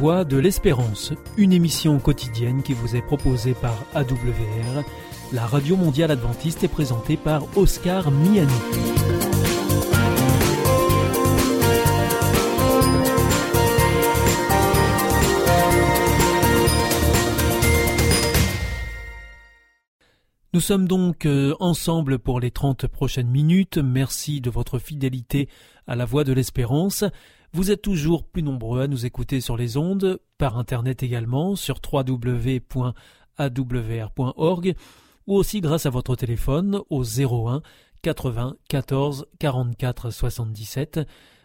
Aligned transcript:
Voix 0.00 0.24
de 0.24 0.38
l'Espérance, 0.38 1.12
une 1.36 1.52
émission 1.52 1.98
quotidienne 1.98 2.62
qui 2.62 2.72
vous 2.72 2.96
est 2.96 3.02
proposée 3.02 3.52
par 3.52 3.84
AWR, 3.92 4.82
la 5.30 5.44
radio 5.44 5.76
mondiale 5.76 6.10
adventiste 6.10 6.64
est 6.64 6.68
présentée 6.68 7.18
par 7.18 7.44
Oscar 7.54 8.10
Miani. 8.10 8.50
Nous 20.54 20.60
sommes 20.60 20.88
donc 20.88 21.26
euh, 21.26 21.54
ensemble 21.60 22.18
pour 22.18 22.40
les 22.40 22.50
30 22.50 22.86
prochaines 22.86 23.28
minutes. 23.28 23.76
Merci 23.76 24.40
de 24.40 24.48
votre 24.48 24.78
fidélité 24.78 25.50
à 25.86 25.94
la 25.94 26.06
voix 26.06 26.24
de 26.24 26.32
l'espérance. 26.32 27.04
Vous 27.52 27.70
êtes 27.72 27.82
toujours 27.82 28.24
plus 28.24 28.42
nombreux 28.44 28.80
à 28.80 28.86
nous 28.86 29.06
écouter 29.06 29.40
sur 29.40 29.56
les 29.56 29.76
ondes, 29.76 30.20
par 30.38 30.56
internet 30.56 31.02
également, 31.02 31.56
sur 31.56 31.80
www.awr.org, 31.92 32.84
ou 35.26 35.34
aussi 35.34 35.60
grâce 35.60 35.84
à 35.86 35.90
votre 35.90 36.14
téléphone 36.14 36.80
au 36.90 37.02
01 37.02 37.62
80 38.02 38.56
14 38.68 39.26
44 39.38 40.10
77 40.10 41.00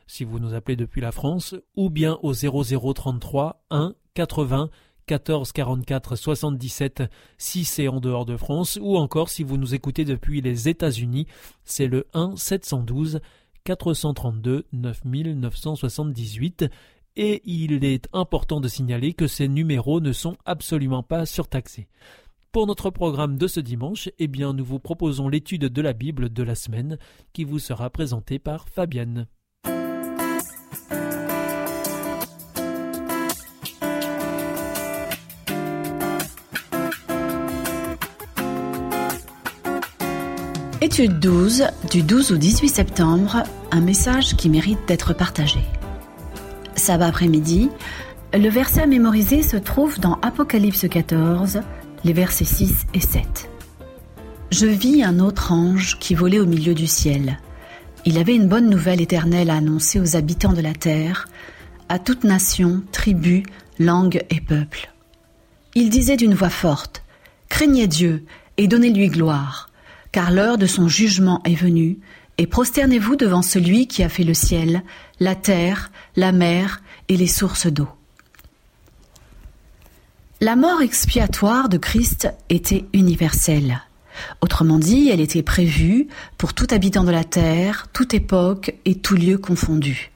si 0.08 0.24
vous 0.24 0.40
nous 0.40 0.54
appelez 0.54 0.76
depuis 0.76 1.02
la 1.02 1.12
France, 1.12 1.56
ou 1.76 1.90
bien 1.90 2.20
au 2.22 2.34
0033 2.34 3.64
1 3.72 3.96
80 4.14 4.70
14 5.08 5.52
44 5.52 6.16
77 6.16 7.04
si 7.38 7.66
c'est 7.66 7.88
en 7.88 8.00
dehors 8.00 8.26
de 8.26 8.38
France 8.38 8.80
ou 8.82 8.98
encore 8.98 9.30
si 9.30 9.44
vous 9.44 9.58
nous 9.58 9.76
écoutez 9.76 10.06
depuis 10.06 10.42
les 10.42 10.68
États-Unis, 10.70 11.28
c'est 11.64 11.88
le 11.88 12.08
1 12.14 12.36
712 12.36 13.20
432 13.66 14.66
9978 14.72 16.66
et 17.18 17.42
il 17.46 17.84
est 17.84 18.08
important 18.14 18.62
de 18.62 18.68
signaler 18.68 19.14
que 19.14 19.28
ces 19.28 19.48
numéros 19.48 20.00
ne 20.00 20.12
sont 20.12 20.38
absolument 20.46 21.04
pas 21.04 21.26
surtaxés. 21.26 21.88
Pour 22.52 22.68
notre 22.68 22.90
programme 22.90 23.38
de 23.38 23.48
ce 23.48 23.60
dimanche, 23.60 24.10
eh 24.18 24.28
bien 24.28 24.54
nous 24.54 24.64
vous 24.64 24.80
proposons 24.80 25.28
l'étude 25.28 25.66
de 25.66 25.82
la 25.82 25.94
Bible 25.94 26.32
de 26.32 26.44
la 26.44 26.56
semaine 26.56 26.98
qui 27.34 27.44
vous 27.44 27.60
sera 27.60 27.90
présentée 27.90 28.40
par 28.40 28.70
Fabienne. 28.70 29.28
Étude 40.98 41.20
12, 41.20 41.66
du 41.92 42.04
12 42.04 42.32
au 42.32 42.38
18 42.38 42.70
septembre, 42.70 43.44
un 43.70 43.82
message 43.82 44.38
qui 44.38 44.48
mérite 44.48 44.80
d'être 44.88 45.14
partagé. 45.14 45.60
Sabbat 46.78 47.08
après-midi, 47.08 47.70
le 48.34 48.48
verset 48.48 48.84
à 48.84 48.86
mémoriser 48.86 49.44
se 49.44 49.58
trouve 49.58 50.00
dans 50.00 50.14
Apocalypse 50.22 50.88
14, 50.88 51.60
les 52.06 52.14
versets 52.14 52.46
6 52.46 52.86
et 52.94 53.02
7. 53.02 53.50
Je 54.52 54.68
vis 54.68 55.04
un 55.04 55.20
autre 55.20 55.52
ange 55.52 56.00
qui 56.00 56.16
volait 56.16 56.40
au 56.40 56.46
milieu 56.46 56.74
du 56.74 56.88
ciel. 56.88 57.40
Il 58.06 58.18
avait 58.18 58.36
une 58.36 58.48
bonne 58.48 58.70
nouvelle 58.70 59.02
éternelle 59.02 59.50
à 59.50 59.56
annoncer 59.56 60.00
aux 60.00 60.16
habitants 60.16 60.54
de 60.54 60.62
la 60.62 60.72
terre, 60.72 61.28
à 61.90 62.00
toute 62.00 62.24
nation, 62.24 62.82
tribu, 62.94 63.44
langue 63.80 64.24
et 64.30 64.40
peuple. 64.40 64.94
Il 65.74 65.90
disait 65.90 66.16
d'une 66.16 66.36
voix 66.36 66.50
forte, 66.50 67.04
Craignez 67.50 67.88
Dieu 67.88 68.24
et 68.56 68.70
donnez-lui 68.70 69.10
gloire 69.10 69.68
car 70.16 70.32
l'heure 70.32 70.58
de 70.58 70.66
son 70.66 70.88
jugement 70.88 71.42
est 71.44 71.56
venue, 71.56 72.00
et 72.38 72.48
prosternez-vous 72.48 73.18
devant 73.18 73.42
celui 73.42 73.86
qui 73.86 74.02
a 74.02 74.08
fait 74.08 74.24
le 74.24 74.34
ciel, 74.34 74.82
la 75.20 75.36
terre, 75.36 75.92
la 76.16 76.32
mer 76.32 76.82
et 77.10 77.18
les 77.18 77.28
sources 77.28 77.68
d'eau. 77.68 77.90
La 80.40 80.56
mort 80.56 80.82
expiatoire 80.82 81.68
de 81.68 81.78
Christ 81.78 82.30
était 82.48 82.86
universelle. 82.94 83.82
Autrement 84.40 84.80
dit, 84.80 85.10
elle 85.10 85.20
était 85.20 85.44
prévue 85.44 86.08
pour 86.38 86.54
tout 86.54 86.68
habitant 86.72 87.04
de 87.04 87.12
la 87.12 87.26
terre, 87.26 87.88
toute 87.92 88.14
époque 88.14 88.74
et 88.86 88.96
tout 88.96 89.16
lieu 89.16 89.38
confondu. 89.38 90.12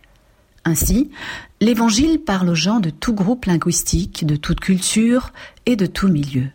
Ainsi, 0.63 1.11
l'Évangile 1.59 2.19
parle 2.19 2.47
aux 2.47 2.55
gens 2.55 2.79
de 2.79 2.89
tout 2.89 3.13
groupe 3.13 3.43
linguistique, 3.43 4.25
de 4.25 4.37
toute 4.37 4.61
culture 4.61 5.33
et 5.65 5.75
de 5.75 5.87
tout 5.87 6.07
milieu. 6.07 6.47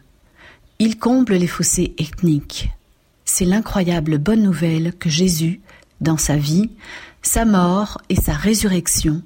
Il 0.79 0.99
comble 0.99 1.35
les 1.35 1.47
fossés 1.47 1.95
ethniques, 1.99 2.71
c'est 3.37 3.45
l'incroyable 3.45 4.19
bonne 4.19 4.45
nouvelle 4.45 4.93
que 4.97 5.09
Jésus, 5.09 5.61
dans 6.01 6.17
sa 6.17 6.37
vie, 6.37 6.71
sa 7.21 7.45
mort 7.45 8.01
et 8.09 8.15
sa 8.15 8.33
résurrection, 8.33 9.23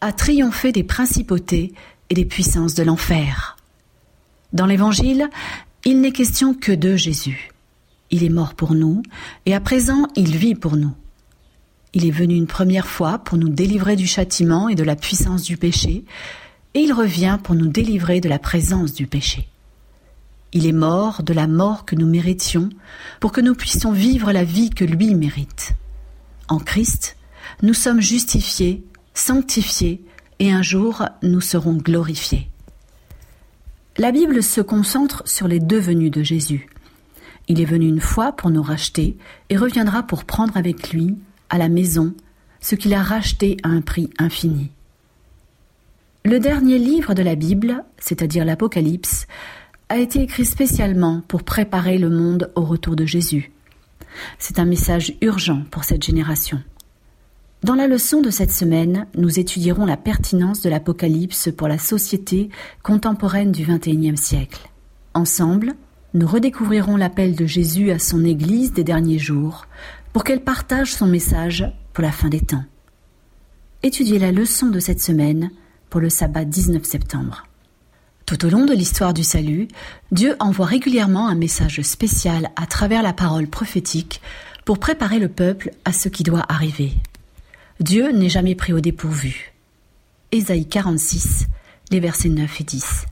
a 0.00 0.14
triomphé 0.14 0.72
des 0.72 0.82
principautés 0.82 1.74
et 2.08 2.14
des 2.14 2.24
puissances 2.24 2.74
de 2.74 2.82
l'enfer. 2.82 3.58
Dans 4.54 4.64
l'Évangile, 4.64 5.28
il 5.84 6.00
n'est 6.00 6.12
question 6.12 6.54
que 6.54 6.72
de 6.72 6.96
Jésus. 6.96 7.50
Il 8.10 8.24
est 8.24 8.30
mort 8.30 8.54
pour 8.54 8.72
nous, 8.72 9.02
et 9.44 9.54
à 9.54 9.60
présent 9.60 10.06
il 10.16 10.34
vit 10.38 10.54
pour 10.54 10.78
nous. 10.78 10.94
Il 11.92 12.06
est 12.06 12.10
venu 12.10 12.36
une 12.36 12.46
première 12.46 12.86
fois 12.86 13.18
pour 13.18 13.36
nous 13.36 13.50
délivrer 13.50 13.94
du 13.94 14.06
châtiment 14.06 14.70
et 14.70 14.74
de 14.74 14.84
la 14.84 14.96
puissance 14.96 15.42
du 15.42 15.58
péché, 15.58 16.06
et 16.72 16.80
il 16.80 16.94
revient 16.94 17.38
pour 17.44 17.54
nous 17.54 17.68
délivrer 17.68 18.22
de 18.22 18.28
la 18.30 18.38
présence 18.38 18.94
du 18.94 19.06
péché. 19.06 19.49
Il 20.52 20.66
est 20.66 20.72
mort 20.72 21.22
de 21.22 21.32
la 21.32 21.46
mort 21.46 21.84
que 21.84 21.94
nous 21.94 22.08
méritions 22.08 22.70
pour 23.20 23.32
que 23.32 23.40
nous 23.40 23.54
puissions 23.54 23.92
vivre 23.92 24.32
la 24.32 24.44
vie 24.44 24.70
que 24.70 24.84
lui 24.84 25.14
mérite. 25.14 25.72
En 26.48 26.58
Christ, 26.58 27.16
nous 27.62 27.74
sommes 27.74 28.00
justifiés, 28.00 28.84
sanctifiés 29.14 30.04
et 30.40 30.50
un 30.50 30.62
jour 30.62 31.04
nous 31.22 31.40
serons 31.40 31.74
glorifiés. 31.74 32.50
La 33.96 34.12
Bible 34.12 34.42
se 34.42 34.60
concentre 34.60 35.22
sur 35.26 35.46
les 35.46 35.60
deux 35.60 35.80
de 35.80 36.22
Jésus. 36.22 36.68
Il 37.48 37.60
est 37.60 37.66
venu 37.66 37.88
une 37.88 38.00
fois 38.00 38.32
pour 38.32 38.50
nous 38.50 38.62
racheter 38.62 39.16
et 39.50 39.56
reviendra 39.56 40.02
pour 40.02 40.24
prendre 40.24 40.56
avec 40.56 40.92
lui, 40.92 41.16
à 41.48 41.58
la 41.58 41.68
maison, 41.68 42.14
ce 42.60 42.74
qu'il 42.74 42.94
a 42.94 43.02
racheté 43.02 43.56
à 43.62 43.68
un 43.68 43.80
prix 43.80 44.08
infini. 44.18 44.70
Le 46.24 46.38
dernier 46.38 46.78
livre 46.78 47.14
de 47.14 47.22
la 47.22 47.34
Bible, 47.34 47.84
c'est-à-dire 47.98 48.44
l'Apocalypse, 48.44 49.26
a 49.90 49.98
été 49.98 50.22
écrit 50.22 50.46
spécialement 50.46 51.20
pour 51.26 51.42
préparer 51.42 51.98
le 51.98 52.08
monde 52.08 52.52
au 52.54 52.62
retour 52.62 52.94
de 52.94 53.04
Jésus. 53.04 53.50
C'est 54.38 54.60
un 54.60 54.64
message 54.64 55.14
urgent 55.20 55.64
pour 55.72 55.82
cette 55.82 56.04
génération. 56.04 56.62
Dans 57.64 57.74
la 57.74 57.88
leçon 57.88 58.22
de 58.22 58.30
cette 58.30 58.52
semaine, 58.52 59.06
nous 59.16 59.40
étudierons 59.40 59.84
la 59.84 59.96
pertinence 59.96 60.62
de 60.62 60.70
l'Apocalypse 60.70 61.50
pour 61.54 61.66
la 61.66 61.76
société 61.76 62.50
contemporaine 62.84 63.50
du 63.50 63.64
XXIe 63.64 64.16
siècle. 64.16 64.70
Ensemble, 65.12 65.74
nous 66.14 66.26
redécouvrirons 66.26 66.96
l'appel 66.96 67.34
de 67.34 67.44
Jésus 67.44 67.90
à 67.90 67.98
son 67.98 68.24
Église 68.24 68.72
des 68.72 68.84
derniers 68.84 69.18
jours 69.18 69.66
pour 70.12 70.22
qu'elle 70.22 70.42
partage 70.42 70.94
son 70.94 71.06
message 71.06 71.70
pour 71.92 72.02
la 72.02 72.12
fin 72.12 72.28
des 72.28 72.40
temps. 72.40 72.64
Étudiez 73.82 74.20
la 74.20 74.30
leçon 74.30 74.68
de 74.68 74.78
cette 74.78 75.00
semaine 75.00 75.50
pour 75.90 76.00
le 76.00 76.10
sabbat 76.10 76.44
19 76.44 76.84
septembre. 76.84 77.49
Tout 78.30 78.46
au 78.46 78.48
long 78.48 78.64
de 78.64 78.72
l'histoire 78.72 79.12
du 79.12 79.24
salut, 79.24 79.66
Dieu 80.12 80.36
envoie 80.38 80.66
régulièrement 80.66 81.26
un 81.26 81.34
message 81.34 81.82
spécial 81.82 82.50
à 82.54 82.64
travers 82.66 83.02
la 83.02 83.12
parole 83.12 83.48
prophétique 83.48 84.20
pour 84.64 84.78
préparer 84.78 85.18
le 85.18 85.28
peuple 85.28 85.72
à 85.84 85.92
ce 85.92 86.08
qui 86.08 86.22
doit 86.22 86.46
arriver. 86.48 86.92
Dieu 87.80 88.12
n'est 88.12 88.28
jamais 88.28 88.54
pris 88.54 88.72
au 88.72 88.78
dépourvu. 88.78 89.52
Ésaïe 90.30 90.68
46, 90.68 91.48
les 91.90 91.98
versets 91.98 92.28
9 92.28 92.60
et 92.60 92.62
10. 92.62 93.06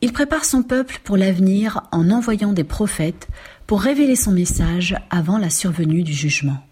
Il 0.00 0.14
prépare 0.14 0.46
son 0.46 0.62
peuple 0.62 1.00
pour 1.04 1.18
l'avenir 1.18 1.82
en 1.92 2.10
envoyant 2.10 2.54
des 2.54 2.64
prophètes 2.64 3.28
pour 3.66 3.82
révéler 3.82 4.16
son 4.16 4.32
message 4.32 4.96
avant 5.10 5.36
la 5.36 5.50
survenue 5.50 6.02
du 6.02 6.14
jugement. 6.14 6.64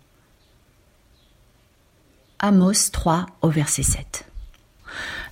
Amos 2.38 2.88
3 2.92 3.26
au 3.42 3.50
verset 3.50 3.82
7. 3.82 4.27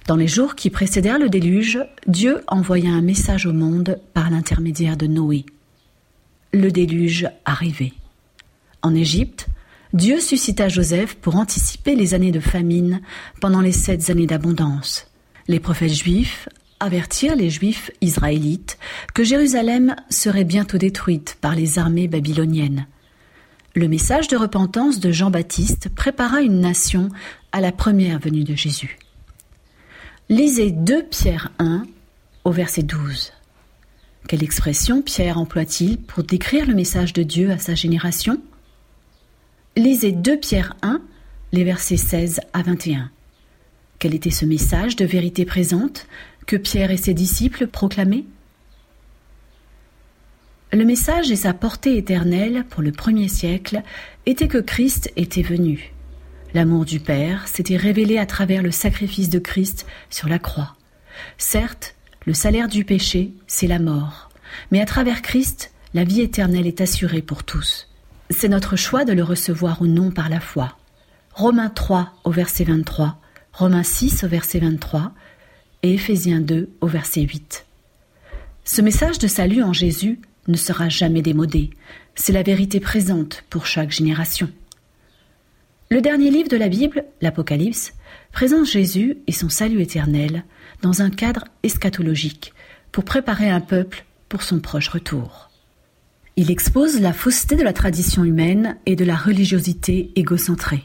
Dans 0.07 0.17
les 0.17 0.29
jours 0.29 0.55
qui 0.55 0.71
précédèrent 0.71 1.19
le 1.19 1.29
déluge, 1.29 1.81
Dieu 2.07 2.43
envoya 2.47 2.91
un 2.91 3.03
message 3.03 3.45
au 3.45 3.53
monde 3.53 3.99
par 4.15 4.31
l'intermédiaire 4.31 4.97
de 4.97 5.09
Noé. 5.09 5.45
Le 6.53 6.71
déluge 6.71 7.29
arrivait. 7.45 7.93
En 8.83 8.95
Égypte, 8.95 9.49
Dieu 9.93 10.21
suscita 10.21 10.69
Joseph 10.69 11.17
pour 11.17 11.35
anticiper 11.35 11.97
les 11.97 12.15
années 12.15 12.31
de 12.31 12.39
famine 12.39 13.01
pendant 13.41 13.61
les 13.61 13.73
sept 13.73 14.09
années 14.09 14.29
d'abondance. 14.29 15.11
Les 15.49 15.59
prophètes 15.59 15.95
juifs 15.95 16.49
avertirent 16.79 17.35
les 17.35 17.51
juifs 17.51 17.91
israélites 18.01 18.79
que 19.13 19.25
Jérusalem 19.25 19.97
serait 20.09 20.45
bientôt 20.45 20.79
détruite 20.79 21.37
par 21.41 21.57
les 21.57 21.81
armées 21.81 22.07
babyloniennes. 22.07 22.87
Le 23.75 23.89
message 23.89 24.29
de 24.29 24.37
repentance 24.37 25.01
de 25.01 25.11
Jean-Baptiste 25.11 25.89
prépara 25.95 26.43
une 26.43 26.61
nation 26.61 27.09
à 27.51 27.61
la 27.61 27.73
première 27.73 28.21
venue 28.21 28.45
de 28.45 28.55
Jésus. 28.55 28.99
Lisez 30.29 30.73
2 30.73 31.05
Pierre 31.05 31.53
1 31.61 31.87
au 32.43 32.51
verset 32.51 32.83
12. 32.83 33.33
Quelle 34.27 34.43
expression 34.43 35.01
Pierre 35.01 35.39
emploie-t-il 35.39 35.99
pour 35.99 36.25
décrire 36.25 36.67
le 36.67 36.75
message 36.75 37.13
de 37.13 37.23
Dieu 37.23 37.53
à 37.53 37.59
sa 37.59 37.77
génération? 37.77 38.43
Lisez 39.77 40.11
2 40.11 40.37
Pierre 40.39 40.75
1, 40.83 41.01
les 41.53 41.63
versets 41.63 41.97
16 41.97 42.41
à 42.53 42.63
21. 42.63 43.09
Quel 44.01 44.17
était 44.17 44.33
ce 44.33 44.45
message 44.45 44.97
de 44.97 45.05
vérité 45.05 45.45
présente 45.45 46.09
que 46.49 46.57
Pierre 46.57 46.91
et 46.91 46.97
ses 46.97 47.15
disciples 47.15 47.69
proclamaient? 47.69 48.25
Le 50.73 50.85
message 50.85 51.31
et 51.31 51.37
sa 51.37 51.55
portée 51.55 51.99
éternelle 51.99 52.65
pour 52.69 52.83
le 52.83 52.91
premier 52.91 53.29
siècle 53.29 53.81
était 54.27 54.49
que 54.49 54.59
Christ 54.59 55.13
était 55.15 55.43
venu. 55.43 55.93
L'amour 56.57 56.87
du 56.87 57.01
Père 57.01 57.47
s'était 57.49 57.77
révélé 57.77 58.17
à 58.17 58.25
travers 58.25 58.63
le 58.63 58.71
sacrifice 58.71 59.29
de 59.29 59.39
Christ 59.39 59.85
sur 60.09 60.27
la 60.27 60.39
croix. 60.39 60.75
Certes, 61.37 61.95
le 62.25 62.33
salaire 62.33 62.67
du 62.67 62.83
péché, 62.83 63.35
c'est 63.47 63.67
la 63.67 63.79
mort, 63.79 64.31
mais 64.71 64.81
à 64.81 64.87
travers 64.87 65.21
Christ, 65.21 65.71
la 65.93 66.03
vie 66.03 66.23
éternelle 66.23 66.67
est 66.67 66.81
assurée 66.81 67.21
pour 67.21 67.45
tous. 67.45 67.91
C'est 68.31 68.49
notre 68.49 68.75
choix 68.75 69.05
de 69.05 69.13
le 69.13 69.23
recevoir 69.23 69.83
ou 69.83 69.87
non 69.87 70.11
par 70.11 70.31
la 70.31 70.41
foi. 70.41 70.79
Romains 71.35 71.69
3 71.69 72.15
au 72.25 72.31
verset 72.31 72.65
23, 72.65 73.21
Romains 73.53 73.83
6 73.83 74.25
au 74.25 74.29
verset 74.29 74.61
23 74.61 75.13
et 75.83 75.93
Éphésiens 75.93 76.41
2 76.41 76.71
au 76.81 76.87
verset 76.87 77.21
8. 77.21 77.67
Ce 78.65 78.81
message 78.81 79.19
de 79.19 79.27
salut 79.27 79.63
en 79.63 79.75
Jésus 79.75 80.21
ne 80.49 80.57
sera 80.57 80.89
jamais 80.89 81.21
démodé. 81.21 81.69
C'est 82.15 82.33
la 82.33 82.43
vérité 82.43 82.81
présente 82.81 83.45
pour 83.51 83.67
chaque 83.67 83.91
génération. 83.91 84.49
Le 85.89 86.01
dernier 86.01 86.31
livre 86.31 86.49
de 86.49 86.57
la 86.57 86.69
Bible, 86.69 87.05
l'Apocalypse, 87.21 87.95
présente 88.33 88.67
Jésus 88.67 89.19
et 89.29 89.33
son 89.33 89.49
salut 89.49 89.81
éternel 89.81 90.45
dans 90.83 91.01
un 91.01 91.11
cadre 91.11 91.45
eschatologique 91.63 92.53
pour 92.91 93.05
préparer 93.05 93.49
un 93.49 93.61
peuple 93.61 94.05
pour 94.29 94.43
son 94.43 94.59
proche 94.59 94.89
retour. 94.89 95.49
Il 96.35 96.51
expose 96.51 97.01
la 97.01 97.13
fausseté 97.13 97.55
de 97.55 97.63
la 97.63 97.73
tradition 97.73 98.25
humaine 98.25 98.77
et 98.85 98.97
de 98.97 99.05
la 99.05 99.15
religiosité 99.15 100.11
égocentrée. 100.17 100.83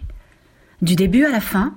Du 0.83 0.95
début 0.95 1.25
à 1.25 1.31
la 1.31 1.41
fin, 1.41 1.75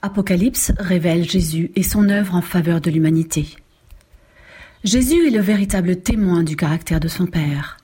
Apocalypse 0.00 0.72
révèle 0.78 1.28
Jésus 1.28 1.72
et 1.74 1.82
son 1.82 2.08
œuvre 2.10 2.36
en 2.36 2.42
faveur 2.42 2.80
de 2.80 2.92
l'humanité. 2.92 3.56
Jésus 4.84 5.26
est 5.26 5.30
le 5.30 5.40
véritable 5.40 5.96
témoin 5.96 6.44
du 6.44 6.54
caractère 6.54 7.00
de 7.00 7.08
son 7.08 7.26
Père. 7.26 7.78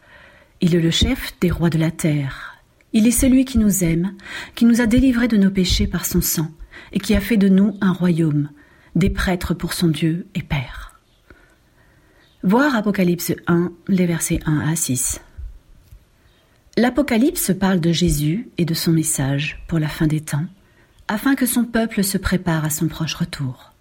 Il 0.60 0.76
est 0.76 0.80
le 0.80 0.92
chef 0.92 1.34
des 1.40 1.50
rois 1.50 1.70
de 1.70 1.78
la 1.78 1.90
terre. 1.90 2.47
Il 2.92 3.06
est 3.06 3.10
celui 3.10 3.44
qui 3.44 3.58
nous 3.58 3.84
aime, 3.84 4.14
qui 4.54 4.64
nous 4.64 4.80
a 4.80 4.86
délivrés 4.86 5.28
de 5.28 5.36
nos 5.36 5.50
péchés 5.50 5.86
par 5.86 6.06
son 6.06 6.20
sang, 6.20 6.50
et 6.92 6.98
qui 6.98 7.14
a 7.14 7.20
fait 7.20 7.36
de 7.36 7.48
nous 7.48 7.76
un 7.80 7.92
royaume, 7.92 8.50
des 8.94 9.10
prêtres 9.10 9.54
pour 9.54 9.74
son 9.74 9.88
Dieu 9.88 10.26
et 10.34 10.42
Père. 10.42 11.00
Voir 12.42 12.74
Apocalypse 12.74 13.32
1, 13.46 13.72
les 13.88 14.06
versets 14.06 14.40
1 14.46 14.60
à 14.60 14.76
6. 14.76 15.20
L'Apocalypse 16.76 17.52
parle 17.58 17.80
de 17.80 17.92
Jésus 17.92 18.48
et 18.56 18.64
de 18.64 18.74
son 18.74 18.92
message 18.92 19.62
pour 19.66 19.78
la 19.78 19.88
fin 19.88 20.06
des 20.06 20.20
temps, 20.20 20.46
afin 21.08 21.34
que 21.34 21.46
son 21.46 21.64
peuple 21.64 22.04
se 22.04 22.16
prépare 22.16 22.64
à 22.64 22.70
son 22.70 22.86
proche 22.86 23.14
retour. 23.14 23.72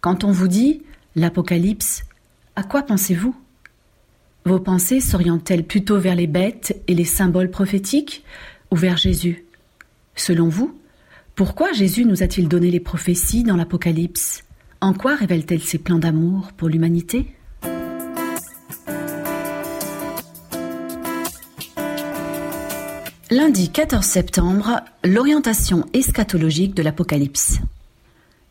Quand 0.00 0.22
on 0.22 0.30
vous 0.30 0.48
dit 0.48 0.82
l'Apocalypse, 1.14 2.04
à 2.54 2.62
quoi 2.62 2.82
pensez-vous? 2.82 3.34
Vos 4.46 4.60
pensées 4.60 5.00
s'orientent-elles 5.00 5.64
plutôt 5.64 5.98
vers 5.98 6.14
les 6.14 6.28
bêtes 6.28 6.80
et 6.86 6.94
les 6.94 7.04
symboles 7.04 7.50
prophétiques 7.50 8.22
ou 8.70 8.76
vers 8.76 8.96
Jésus? 8.96 9.44
Selon 10.14 10.48
vous, 10.48 10.78
pourquoi 11.34 11.72
Jésus 11.72 12.04
nous 12.04 12.22
a-t-il 12.22 12.46
donné 12.46 12.70
les 12.70 12.78
prophéties 12.78 13.42
dans 13.42 13.56
l'Apocalypse? 13.56 14.44
En 14.80 14.94
quoi 14.94 15.16
révèle-t-elle 15.16 15.62
ses 15.62 15.78
plans 15.78 15.98
d'amour 15.98 16.52
pour 16.56 16.68
l'humanité? 16.68 17.26
Lundi 23.32 23.70
14 23.72 24.06
septembre, 24.06 24.80
l'orientation 25.02 25.86
eschatologique 25.92 26.76
de 26.76 26.84
l'Apocalypse. 26.84 27.58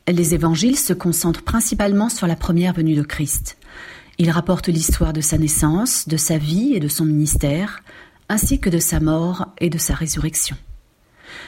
Les 0.10 0.34
évangiles 0.34 0.78
se 0.78 0.92
concentrent 0.92 1.44
principalement 1.44 2.10
sur 2.10 2.28
la 2.28 2.36
première 2.36 2.74
venue 2.74 2.96
de 2.96 3.02
Christ. 3.02 3.58
Ils 4.18 4.32
rapportent 4.32 4.68
l'histoire 4.68 5.14
de 5.14 5.22
sa 5.22 5.38
naissance, 5.38 6.08
de 6.08 6.18
sa 6.18 6.38
vie 6.38 6.74
et 6.74 6.80
de 6.80 6.88
son 6.88 7.06
ministère, 7.06 7.84
ainsi 8.30 8.60
que 8.60 8.70
de 8.70 8.80
sa 8.80 9.00
mort 9.00 9.48
et 9.60 9.70
de 9.70 9.78
sa 9.78 9.94
résurrection. 9.94 10.56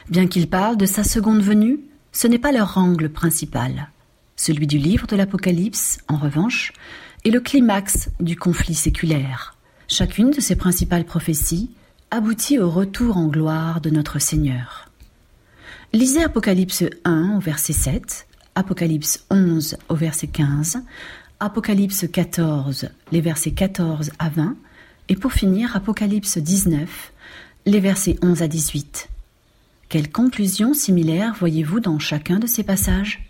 Bien 0.09 0.27
qu'ils 0.27 0.49
parlent 0.49 0.77
de 0.77 0.85
sa 0.85 1.03
seconde 1.03 1.41
venue, 1.41 1.79
ce 2.11 2.27
n'est 2.27 2.39
pas 2.39 2.51
leur 2.51 2.77
angle 2.77 3.09
principal. 3.09 3.89
Celui 4.35 4.67
du 4.67 4.77
livre 4.77 5.07
de 5.07 5.15
l'Apocalypse, 5.15 5.99
en 6.07 6.17
revanche, 6.17 6.73
est 7.25 7.31
le 7.31 7.39
climax 7.39 8.09
du 8.19 8.35
conflit 8.35 8.75
séculaire. 8.75 9.55
Chacune 9.87 10.31
de 10.31 10.41
ces 10.41 10.55
principales 10.55 11.05
prophéties 11.05 11.71
aboutit 12.11 12.59
au 12.59 12.69
retour 12.69 13.17
en 13.17 13.27
gloire 13.27 13.81
de 13.81 13.89
notre 13.89 14.19
Seigneur. 14.19 14.89
Lisez 15.93 16.23
Apocalypse 16.23 16.83
1 17.05 17.35
au 17.37 17.39
verset 17.39 17.73
7, 17.73 18.27
Apocalypse 18.55 19.25
11 19.29 19.77
au 19.89 19.95
verset 19.95 20.27
15, 20.27 20.81
Apocalypse 21.39 22.07
14, 22.11 22.89
les 23.11 23.21
versets 23.21 23.51
14 23.51 24.09
à 24.17 24.29
20, 24.29 24.55
et 25.07 25.15
pour 25.15 25.33
finir 25.33 25.75
Apocalypse 25.75 26.39
19, 26.39 27.13
les 27.67 27.79
versets 27.79 28.17
11 28.23 28.41
à 28.41 28.47
18. 28.47 29.07
Quelles 29.87 30.11
conclusions 30.11 30.73
similaires 30.73 31.35
voyez-vous 31.37 31.79
dans 31.79 31.99
chacun 31.99 32.39
de 32.39 32.47
ces 32.47 32.63
passages? 32.63 33.29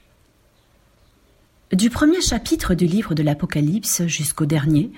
Du 1.73 1.89
premier 1.89 2.21
chapitre 2.21 2.75
du 2.75 2.85
livre 2.85 3.13
de 3.13 3.23
l'Apocalypse 3.23 4.07
jusqu'au 4.07 4.45
dernier, 4.45 4.89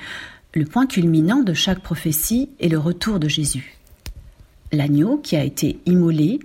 le 0.54 0.66
point 0.66 0.86
culminant 0.86 1.42
de 1.42 1.56
chaque 1.56 1.82
prophétie 1.82 2.52
est 2.60 2.70
le 2.70 2.78
retour 2.78 3.20
de 3.20 3.28
Jésus. 3.28 3.80
L'agneau 4.72 5.18
qui 5.18 5.36
a 5.36 5.44
été 5.44 5.80
immolé 5.88 6.40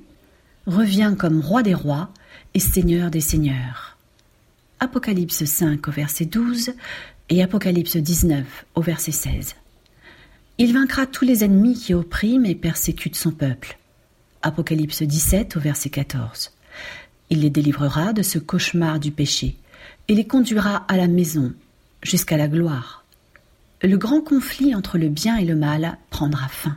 revient 0.67 1.15
comme 1.19 1.43
roi 1.43 1.63
des 1.63 1.75
rois 1.75 2.09
et 2.55 2.59
seigneur 2.59 3.11
des 3.11 3.21
seigneurs. 3.21 3.94
Apocalypse 4.85 5.45
5 5.45 5.89
au 5.89 5.91
verset 5.91 6.27
12 6.27 6.73
et 7.31 7.43
Apocalypse 7.43 7.97
19 7.97 8.45
au 8.75 8.81
verset 8.81 9.13
16. 9.13 9.57
Il 10.59 10.73
vaincra 10.73 11.07
tous 11.07 11.25
les 11.25 11.43
ennemis 11.43 11.75
qui 11.75 11.95
oppriment 11.95 12.47
et 12.47 12.55
persécutent 12.55 13.17
son 13.17 13.33
peuple. 13.33 13.79
Apocalypse 14.43 15.03
17 15.03 15.57
au 15.57 15.61
verset 15.61 15.91
14. 15.91 16.53
Il 17.31 17.41
les 17.41 17.51
délivrera 17.51 18.13
de 18.13 18.23
ce 18.23 18.39
cauchemar 18.39 19.01
du 19.01 19.11
péché 19.11 19.57
et 20.09 20.15
les 20.15 20.27
conduira 20.27 20.85
à 20.89 20.97
la 20.97 21.09
maison 21.09 21.53
jusqu'à 22.03 22.37
la 22.37 22.47
gloire 22.47 23.05
le 23.87 23.99
grand 23.99 24.21
conflit 24.21 24.75
entre 24.75 24.99
le 24.99 25.09
bien 25.09 25.37
et 25.37 25.45
le 25.45 25.57
mal 25.57 25.99
prendra 26.11 26.49
fin. 26.49 26.77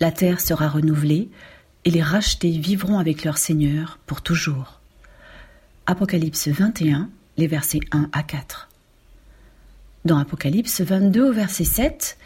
La 0.00 0.12
terre 0.12 0.40
sera 0.40 0.68
renouvelée 0.68 1.30
et 1.84 1.90
les 1.90 2.02
rachetés 2.02 2.50
vivront 2.50 2.98
avec 2.98 3.24
leur 3.24 3.38
Seigneur 3.38 3.98
pour 4.06 4.20
toujours. 4.20 4.80
Apocalypse 5.88 6.48
21, 6.48 7.08
les 7.36 7.46
versets 7.46 7.78
1 7.92 8.08
à 8.10 8.24
4. 8.24 8.68
Dans 10.04 10.18
Apocalypse 10.18 10.80
22 10.80 11.28
au 11.28 11.32
verset 11.32 11.62
7, 11.62 12.18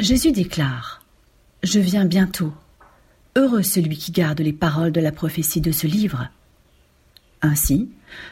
Jésus 0.00 0.32
déclare 0.32 1.04
Je 1.62 1.78
viens 1.78 2.06
bientôt. 2.06 2.54
Heureux 3.36 3.62
celui 3.62 3.98
qui 3.98 4.12
garde 4.12 4.40
les 4.40 4.54
paroles 4.54 4.92
de 4.92 5.00
la 5.02 5.12
prophétie 5.12 5.60
de 5.60 5.72
ce 5.72 5.86
livre. 5.86 6.30
Ainsi, 7.42 7.90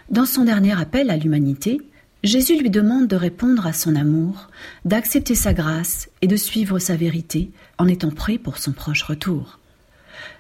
dans 0.09 0.25
son 0.25 0.45
dernier 0.45 0.81
appel 0.81 1.11
à 1.11 1.19
l'humanité, 1.19 1.83
Jésus 2.25 2.59
lui 2.59 2.71
demande 2.71 3.07
de 3.07 3.17
répondre 3.17 3.67
à 3.67 3.75
son 3.75 3.95
amour, 3.95 4.49
d'accepter 4.87 5.35
sa 5.35 5.53
grâce 5.53 6.09
et 6.23 6.27
de 6.27 6.37
suivre 6.37 6.79
sa 6.79 6.97
vérité 6.97 7.51
en 7.77 7.87
étant 7.87 8.11
prêt 8.11 8.39
pour 8.39 8.57
son 8.57 8.73
proche 8.73 9.03
retour. 9.03 9.59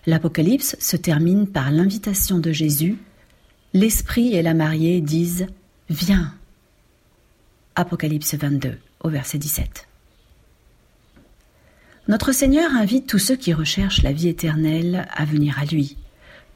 L'Apocalypse 0.06 0.76
se 0.80 0.96
termine 0.96 1.46
par 1.46 1.70
l'invitation 1.70 2.38
de 2.38 2.52
Jésus. 2.52 2.96
L'Esprit 3.72 4.34
et 4.34 4.42
la 4.42 4.52
mariée 4.52 5.00
disent 5.00 5.46
Viens. 5.88 6.34
Apocalypse 7.76 8.34
22 8.34 8.76
au 9.04 9.08
verset 9.08 9.38
17. 9.38 9.86
Notre 12.08 12.32
Seigneur 12.32 12.74
invite 12.74 13.06
tous 13.06 13.20
ceux 13.20 13.36
qui 13.36 13.52
recherchent 13.54 14.02
la 14.02 14.10
vie 14.10 14.26
éternelle 14.26 15.06
à 15.12 15.24
venir 15.24 15.56
à 15.60 15.66
lui. 15.66 15.96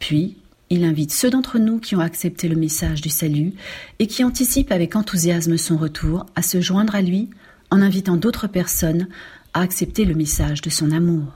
Puis, 0.01 0.39
il 0.71 0.83
invite 0.83 1.13
ceux 1.13 1.31
d'entre 1.31 1.61
nous 1.61 1.79
qui 1.79 1.95
ont 1.95 2.01
accepté 2.01 2.49
le 2.49 2.57
message 2.57 3.01
du 3.01 3.11
salut 3.11 3.53
et 4.01 4.09
qui 4.09 4.25
anticipent 4.25 4.73
avec 4.73 4.97
enthousiasme 4.97 5.57
son 5.57 5.77
retour 5.77 6.27
à 6.35 6.43
se 6.43 6.61
joindre 6.61 6.97
à 6.97 7.03
lui 7.03 7.31
en 7.71 7.81
invitant 7.81 8.17
d'autres 8.17 8.49
personnes 8.49 9.07
à 9.53 9.61
accepter 9.61 10.05
le 10.05 10.17
message 10.17 10.63
de 10.63 10.71
son 10.71 10.91
amour. 10.91 11.27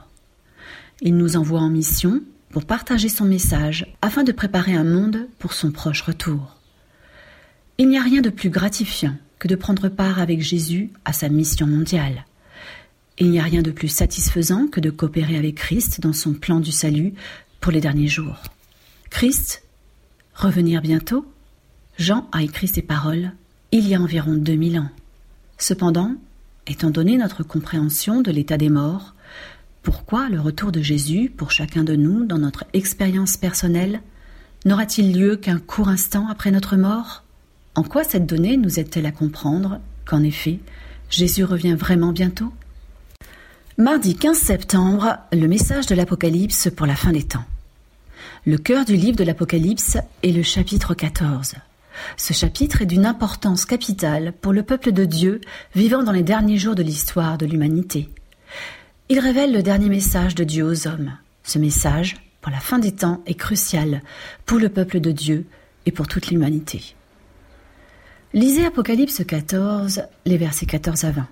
Il 0.99 1.15
nous 1.15 1.37
envoie 1.37 1.61
en 1.61 1.69
mission 1.69 2.21
pour 2.49 2.65
partager 2.65 3.09
son 3.09 3.25
message 3.25 3.85
afin 4.01 4.23
de 4.23 4.31
préparer 4.31 4.73
un 4.73 4.83
monde 4.83 5.27
pour 5.37 5.53
son 5.53 5.71
proche 5.71 6.01
retour. 6.01 6.57
Il 7.77 7.89
n'y 7.89 7.97
a 7.97 8.03
rien 8.03 8.21
de 8.21 8.29
plus 8.29 8.49
gratifiant 8.49 9.15
que 9.37 9.47
de 9.47 9.55
prendre 9.55 9.87
part 9.89 10.19
avec 10.19 10.41
Jésus 10.41 10.91
à 11.05 11.13
sa 11.13 11.29
mission 11.29 11.67
mondiale. 11.67 12.25
Il 13.17 13.31
n'y 13.31 13.39
a 13.39 13.43
rien 13.43 13.61
de 13.61 13.71
plus 13.71 13.87
satisfaisant 13.87 14.67
que 14.67 14.79
de 14.79 14.89
coopérer 14.89 15.37
avec 15.37 15.55
Christ 15.55 16.01
dans 16.01 16.13
son 16.13 16.33
plan 16.33 16.59
du 16.59 16.71
salut 16.71 17.13
pour 17.61 17.71
les 17.71 17.81
derniers 17.81 18.07
jours. 18.07 18.41
Christ, 19.09 19.63
revenir 20.33 20.81
bientôt? 20.81 21.25
Jean 21.97 22.29
a 22.31 22.43
écrit 22.43 22.67
ces 22.67 22.81
paroles 22.81 23.31
il 23.71 23.87
y 23.87 23.95
a 23.95 24.01
environ 24.01 24.33
2000 24.33 24.79
ans. 24.79 24.89
Cependant, 25.57 26.15
étant 26.65 26.89
donné 26.89 27.17
notre 27.17 27.43
compréhension 27.43 28.21
de 28.21 28.31
l'état 28.31 28.57
des 28.57 28.69
morts, 28.69 29.13
pourquoi 29.81 30.29
le 30.29 30.41
retour 30.41 30.71
de 30.71 30.81
Jésus 30.81 31.31
pour 31.35 31.51
chacun 31.51 31.83
de 31.83 31.95
nous 31.95 32.25
dans 32.25 32.37
notre 32.37 32.65
expérience 32.73 33.37
personnelle 33.37 34.01
n'aura-t-il 34.65 35.17
lieu 35.17 35.37
qu'un 35.37 35.59
court 35.59 35.87
instant 35.87 36.27
après 36.27 36.51
notre 36.51 36.75
mort? 36.75 37.23
En 37.75 37.83
quoi 37.83 38.03
cette 38.03 38.25
donnée 38.25 38.57
nous 38.57 38.79
aide-t-elle 38.79 39.05
à 39.05 39.11
comprendre 39.11 39.79
qu'en 40.05 40.21
effet, 40.21 40.59
Jésus 41.09 41.45
revient 41.45 41.75
vraiment 41.75 42.11
bientôt? 42.11 42.51
Mardi 43.77 44.15
15 44.15 44.37
septembre, 44.37 45.17
le 45.31 45.47
message 45.47 45.85
de 45.85 45.95
l'Apocalypse 45.95 46.69
pour 46.75 46.85
la 46.85 46.97
fin 46.97 47.13
des 47.13 47.23
temps. 47.23 47.45
Le 48.45 48.57
cœur 48.57 48.83
du 48.83 48.97
livre 48.97 49.15
de 49.15 49.23
l'Apocalypse 49.23 49.97
est 50.23 50.33
le 50.33 50.43
chapitre 50.43 50.93
14. 50.93 51.55
Ce 52.17 52.33
chapitre 52.33 52.81
est 52.81 52.85
d'une 52.85 53.05
importance 53.05 53.65
capitale 53.65 54.33
pour 54.41 54.51
le 54.51 54.63
peuple 54.63 54.91
de 54.91 55.05
Dieu 55.05 55.39
vivant 55.73 56.03
dans 56.03 56.11
les 56.11 56.23
derniers 56.23 56.57
jours 56.57 56.75
de 56.75 56.83
l'histoire 56.83 57.37
de 57.37 57.45
l'humanité. 57.45 58.09
Il 59.11 59.17
révèle 59.17 59.51
le 59.51 59.63
dernier 59.63 59.89
message 59.89 60.35
de 60.35 60.43
Dieu 60.43 60.63
aux 60.63 60.87
hommes. 60.87 61.17
Ce 61.43 61.57
message, 61.57 62.17
pour 62.41 62.51
la 62.51 62.59
fin 62.59 62.77
des 62.77 62.91
temps, 62.91 63.23
est 63.25 63.33
crucial 63.33 64.03
pour 64.45 64.59
le 64.59 64.69
peuple 64.69 64.99
de 64.99 65.11
Dieu 65.11 65.47
et 65.87 65.91
pour 65.91 66.07
toute 66.07 66.27
l'humanité. 66.27 66.95
Lisez 68.33 68.67
Apocalypse 68.67 69.23
14, 69.25 70.03
les 70.27 70.37
versets 70.37 70.67
14 70.67 71.05
à 71.05 71.11
20. 71.11 71.27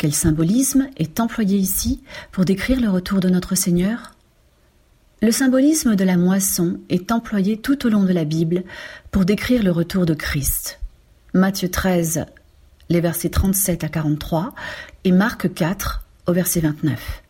Quel 0.00 0.12
symbolisme 0.12 0.88
est 0.96 1.20
employé 1.20 1.56
ici 1.56 2.02
pour 2.32 2.44
décrire 2.44 2.80
le 2.80 2.90
retour 2.90 3.20
de 3.20 3.28
notre 3.28 3.54
Seigneur? 3.54 4.16
Le 5.22 5.30
symbolisme 5.30 5.94
de 5.94 6.04
la 6.04 6.16
moisson 6.16 6.80
est 6.88 7.12
employé 7.12 7.56
tout 7.56 7.86
au 7.86 7.88
long 7.88 8.02
de 8.02 8.12
la 8.12 8.24
Bible 8.24 8.64
pour 9.12 9.24
décrire 9.24 9.62
le 9.62 9.70
retour 9.70 10.06
de 10.06 10.14
Christ. 10.14 10.80
Matthieu 11.34 11.70
13, 11.70 12.26
les 12.88 13.00
versets 13.00 13.30
37 13.30 13.84
à 13.84 13.88
43, 13.88 14.56
et 15.04 15.12
Marc 15.12 15.54
4, 15.54 16.02
au 16.26 16.32
verset 16.32 16.60
29. 16.60 17.22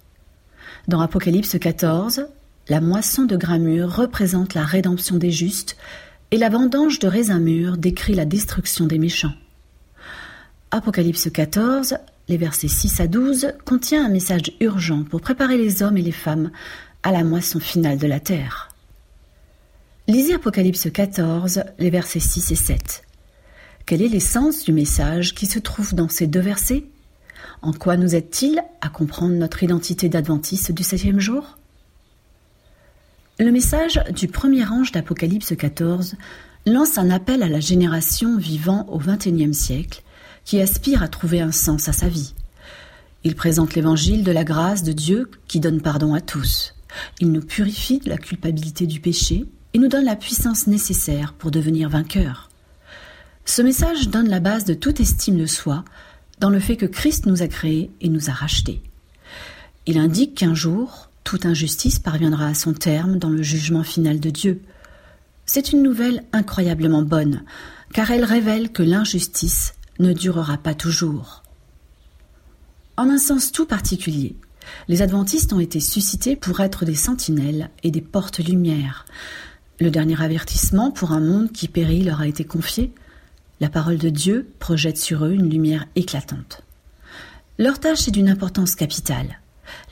Dans 0.89 1.01
Apocalypse 1.01 1.59
14, 1.59 2.27
la 2.69 2.81
moisson 2.81 3.25
de 3.25 3.37
grains 3.37 3.59
mûrs 3.59 3.95
représente 3.95 4.55
la 4.55 4.65
rédemption 4.65 5.17
des 5.17 5.31
justes 5.31 5.77
et 6.31 6.37
la 6.37 6.49
vendange 6.49 6.99
de 6.99 7.09
raisins 7.09 7.39
mûrs 7.39 7.77
décrit 7.77 8.15
la 8.15 8.25
destruction 8.25 8.87
des 8.87 8.99
méchants. 8.99 9.35
Apocalypse 10.71 11.31
14, 11.31 11.99
les 12.29 12.37
versets 12.37 12.69
6 12.69 13.01
à 13.01 13.07
12, 13.07 13.53
contient 13.65 14.05
un 14.05 14.09
message 14.09 14.53
urgent 14.61 15.05
pour 15.05 15.21
préparer 15.21 15.57
les 15.57 15.83
hommes 15.83 15.97
et 15.97 16.03
les 16.03 16.13
femmes 16.13 16.51
à 17.03 17.13
la 17.13 17.23
moisson 17.23 17.61
finale 17.61 17.99
de 17.99 18.07
la 18.07 18.21
terre. 18.21 18.71
Lisez 20.09 20.35
Apocalypse 20.35 20.89
14, 20.91 21.65
les 21.79 21.91
versets 21.91 22.21
6 22.21 22.53
et 22.53 22.57
7. 22.57 23.03
Quel 23.87 24.03
est 24.03 24.09
l'essence 24.09 24.65
du 24.65 24.73
message 24.73 25.35
qui 25.35 25.47
se 25.47 25.61
trouve 25.61 25.95
dans 25.95 26.09
ces 26.09 26.27
deux 26.27 26.41
versets? 26.41 26.85
En 27.63 27.73
quoi 27.73 27.97
nous 27.97 28.15
aide-t-il 28.15 28.63
à 28.81 28.89
comprendre 28.89 29.35
notre 29.35 29.63
identité 29.63 30.09
d'adventiste 30.09 30.73
du 30.73 30.83
septième 30.83 31.21
jour? 31.21 31.59
Le 33.39 33.51
message 33.51 34.01
du 34.15 34.29
premier 34.29 34.65
ange 34.67 34.93
d'Apocalypse 34.93 35.55
14 35.57 36.17
lance 36.67 36.99
un 36.99 37.11
appel 37.11 37.43
à 37.43 37.49
la 37.49 37.61
génération 37.61 38.39
vivant 38.39 38.87
au 38.89 38.99
XXIe 38.99 39.55
siècle 39.55 40.03
qui 40.45 40.61
aspire 40.61 41.03
à 41.03 41.09
trouver 41.09 41.41
un 41.41 41.53
sens 41.53 41.89
à 41.89 41.93
sa 41.93 42.09
vie. 42.09 42.35
Il 43.25 43.35
présente 43.35 43.75
l'évangile 43.75 44.25
de 44.25 44.33
la 44.33 44.45
grâce 44.45 44.83
de 44.83 44.93
Dieu 44.93 45.31
qui 45.49 45.61
donne 45.61 45.81
pardon 45.81 46.15
à 46.15 46.21
tous. 46.21 46.75
Il 47.21 47.33
nous 47.33 47.41
purifie 47.41 47.99
de 47.99 48.09
la 48.09 48.19
culpabilité 48.19 48.87
du 48.87 49.01
péché 49.01 49.45
et 49.75 49.79
nous 49.79 49.89
donne 49.89 50.05
la 50.05 50.17
puissance 50.17 50.67
nécessaire 50.67 51.35
pour 51.35 51.51
devenir 51.51 51.89
vainqueurs. 51.89 52.49
Ce 53.45 53.63
message 53.63 54.09
donne 54.09 54.29
la 54.29 54.41
base 54.41 54.65
de 54.65 54.75
toute 54.75 55.01
estime 55.01 55.39
de 55.39 55.47
soi 55.47 55.85
dans 56.39 56.51
le 56.51 56.61
fait 56.61 56.77
que 56.77 56.87
Christ 56.87 57.27
nous 57.27 57.43
a 57.43 57.49
créés 57.49 57.91
et 58.01 58.09
nous 58.09 58.31
a 58.31 58.33
rachetés. 58.33 58.83
Il 59.87 59.99
indique 59.99 60.35
qu'un 60.35 60.55
jour, 60.55 61.11
toute 61.25 61.47
injustice 61.47 61.99
parviendra 61.99 62.49
à 62.49 62.55
son 62.55 62.73
terme 62.73 63.19
dans 63.19 63.31
le 63.31 63.43
jugement 63.43 63.83
final 63.83 64.21
de 64.21 64.31
Dieu. 64.31 64.63
C'est 65.45 65.73
une 65.73 65.83
nouvelle 65.83 66.25
incroyablement 66.33 67.03
bonne, 67.03 67.45
car 67.93 68.11
elle 68.11 68.25
révèle 68.25 68.71
que 68.71 68.83
l'injustice 68.83 69.75
ne 69.99 70.13
durera 70.13 70.59
pas 70.59 70.75
toujours. 70.75 71.43
En 72.97 73.09
un 73.09 73.19
sens 73.19 73.53
tout 73.53 73.67
particulier, 73.67 74.37
les 74.89 75.03
adventistes 75.03 75.53
ont 75.53 75.61
été 75.61 75.81
suscités 75.81 76.37
pour 76.37 76.61
être 76.61 76.85
des 76.85 76.95
sentinelles 76.95 77.71
et 77.83 77.91
des 77.91 78.01
portes-lumières. 78.01 79.07
Le 79.79 79.91
dernier 79.91 80.21
avertissement 80.21 80.91
pour 80.91 81.13
un 81.13 81.21
monde 81.21 81.53
qui 81.53 81.69
périt 81.69 82.03
leur 82.03 82.21
a 82.21 82.27
été 82.27 82.45
confié, 82.45 82.93
la 83.61 83.69
parole 83.69 83.99
de 83.99 84.11
Dieu 84.11 84.51
projette 84.59 84.99
sur 84.99 85.25
eux 85.25 85.33
une 85.33 85.51
lumière 85.51 85.87
éclatante. 85.95 86.63
Leur 87.59 87.81
tâche 87.81 88.07
est 88.07 88.13
d'une 88.13 88.29
importance 88.29 88.75
capitale, 88.75 89.41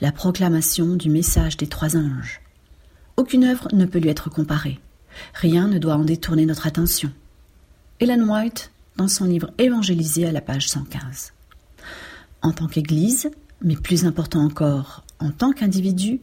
la 0.01 0.11
proclamation 0.11 0.95
du 0.95 1.09
message 1.09 1.57
des 1.57 1.67
trois 1.67 1.97
anges. 1.97 2.41
Aucune 3.17 3.43
œuvre 3.43 3.67
ne 3.73 3.85
peut 3.85 3.99
lui 3.99 4.09
être 4.09 4.29
comparée. 4.29 4.79
Rien 5.33 5.67
ne 5.67 5.79
doit 5.79 5.95
en 5.95 6.03
détourner 6.03 6.45
notre 6.45 6.67
attention. 6.67 7.11
Ellen 7.99 8.29
White, 8.29 8.71
dans 8.97 9.07
son 9.07 9.25
livre 9.25 9.51
Évangélisé 9.57 10.27
à 10.27 10.31
la 10.31 10.41
page 10.41 10.67
115. 10.67 11.33
En 12.41 12.51
tant 12.51 12.67
qu'Église, 12.67 13.31
mais 13.61 13.75
plus 13.75 14.05
important 14.05 14.43
encore, 14.43 15.03
en 15.19 15.31
tant 15.31 15.53
qu'individu, 15.53 16.19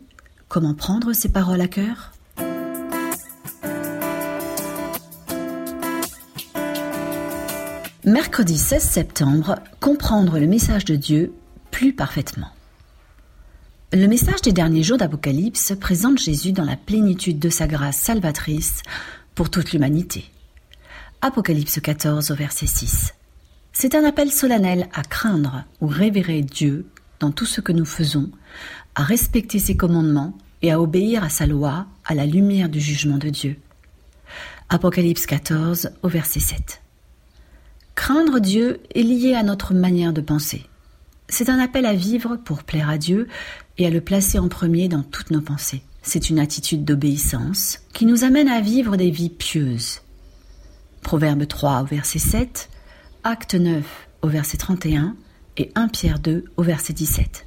comment 0.49 0.75
prendre 0.75 1.13
ces 1.13 1.31
paroles 1.31 1.61
à 1.61 1.69
cœur? 1.69 2.13
Mercredi 8.05 8.59
16 8.59 8.83
septembre, 8.83 9.61
comprendre 9.79 10.41
le 10.41 10.49
message 10.49 10.85
de 10.85 10.97
Dieu 10.97 11.33
plus 11.71 11.93
parfaitement. 11.93 12.49
Le 13.93 14.09
message 14.09 14.43
des 14.43 14.51
derniers 14.51 14.83
jours 14.83 14.99
d'Apocalypse 14.99 15.75
présente 15.81 16.19
Jésus 16.19 16.51
dans 16.51 16.65
la 16.65 16.77
plénitude 16.77 17.39
de 17.39 17.49
sa 17.49 17.69
grâce 17.69 17.99
salvatrice 17.99 18.83
pour 19.37 19.51
toute 19.51 19.71
l'humanité. 19.71 20.25
Apocalypse 21.21 21.79
14 21.79 22.33
au 22.33 22.35
verset 22.35 22.67
6. 22.67 23.15
C'est 23.73 23.95
un 23.95 24.03
appel 24.03 24.33
solennel 24.33 24.89
à 24.93 25.05
craindre 25.05 25.63
ou 25.81 25.87
révérer 25.87 26.43
Dieu 26.43 26.89
dans 27.21 27.31
tout 27.31 27.47
ce 27.47 27.61
que 27.61 27.71
nous 27.71 27.85
faisons, 27.85 28.33
à 28.97 29.05
respecter 29.05 29.61
ses 29.61 29.77
commandements 29.77 30.37
et 30.61 30.73
à 30.73 30.81
obéir 30.81 31.23
à 31.23 31.29
sa 31.29 31.47
loi 31.47 31.87
à 32.05 32.17
la 32.17 32.27
lumière 32.27 32.69
du 32.69 32.81
jugement 32.81 33.19
de 33.19 33.29
Dieu. 33.29 33.61
Apocalypse 34.71 35.25
14 35.25 35.91
au 36.03 36.09
verset 36.09 36.41
7. 36.41 36.82
Craindre 37.95 38.41
Dieu 38.41 38.81
est 38.95 39.03
lié 39.03 39.35
à 39.35 39.43
notre 39.43 39.75
manière 39.75 40.13
de 40.13 40.21
penser. 40.21 40.67
C'est 41.29 41.49
un 41.49 41.59
appel 41.59 41.87
à 41.87 41.95
vivre 41.95 42.37
pour 42.37 42.65
plaire 42.65 42.89
à 42.89 42.99
Dieu 42.99 43.29
et 43.79 43.87
à 43.87 43.91
le 43.91 44.01
placer 44.01 44.39
en 44.39 44.49
premier 44.49 44.89
dans 44.89 45.03
toutes 45.03 45.31
nos 45.31 45.41
pensées. 45.41 45.83
C'est 46.03 46.31
une 46.31 46.41
attitude 46.41 46.85
d'obéissance 46.85 47.79
qui 47.93 48.07
nous 48.07 48.25
amène 48.25 48.49
à 48.49 48.61
vivre 48.61 48.97
des 48.97 49.11
vies 49.11 49.31
pieuses. 49.31 50.01
Proverbe 51.03 51.47
3 51.47 51.83
au 51.83 51.85
verset 51.87 52.19
7, 52.19 52.69
Acte 53.25 53.55
9 53.55 53.85
au 54.23 54.29
verset 54.29 54.57
31 54.57 55.15
et 55.57 55.71
1 55.75 55.89
Pierre 55.89 56.19
2 56.19 56.45
au 56.57 56.63
verset 56.63 56.93
17. 56.93 57.47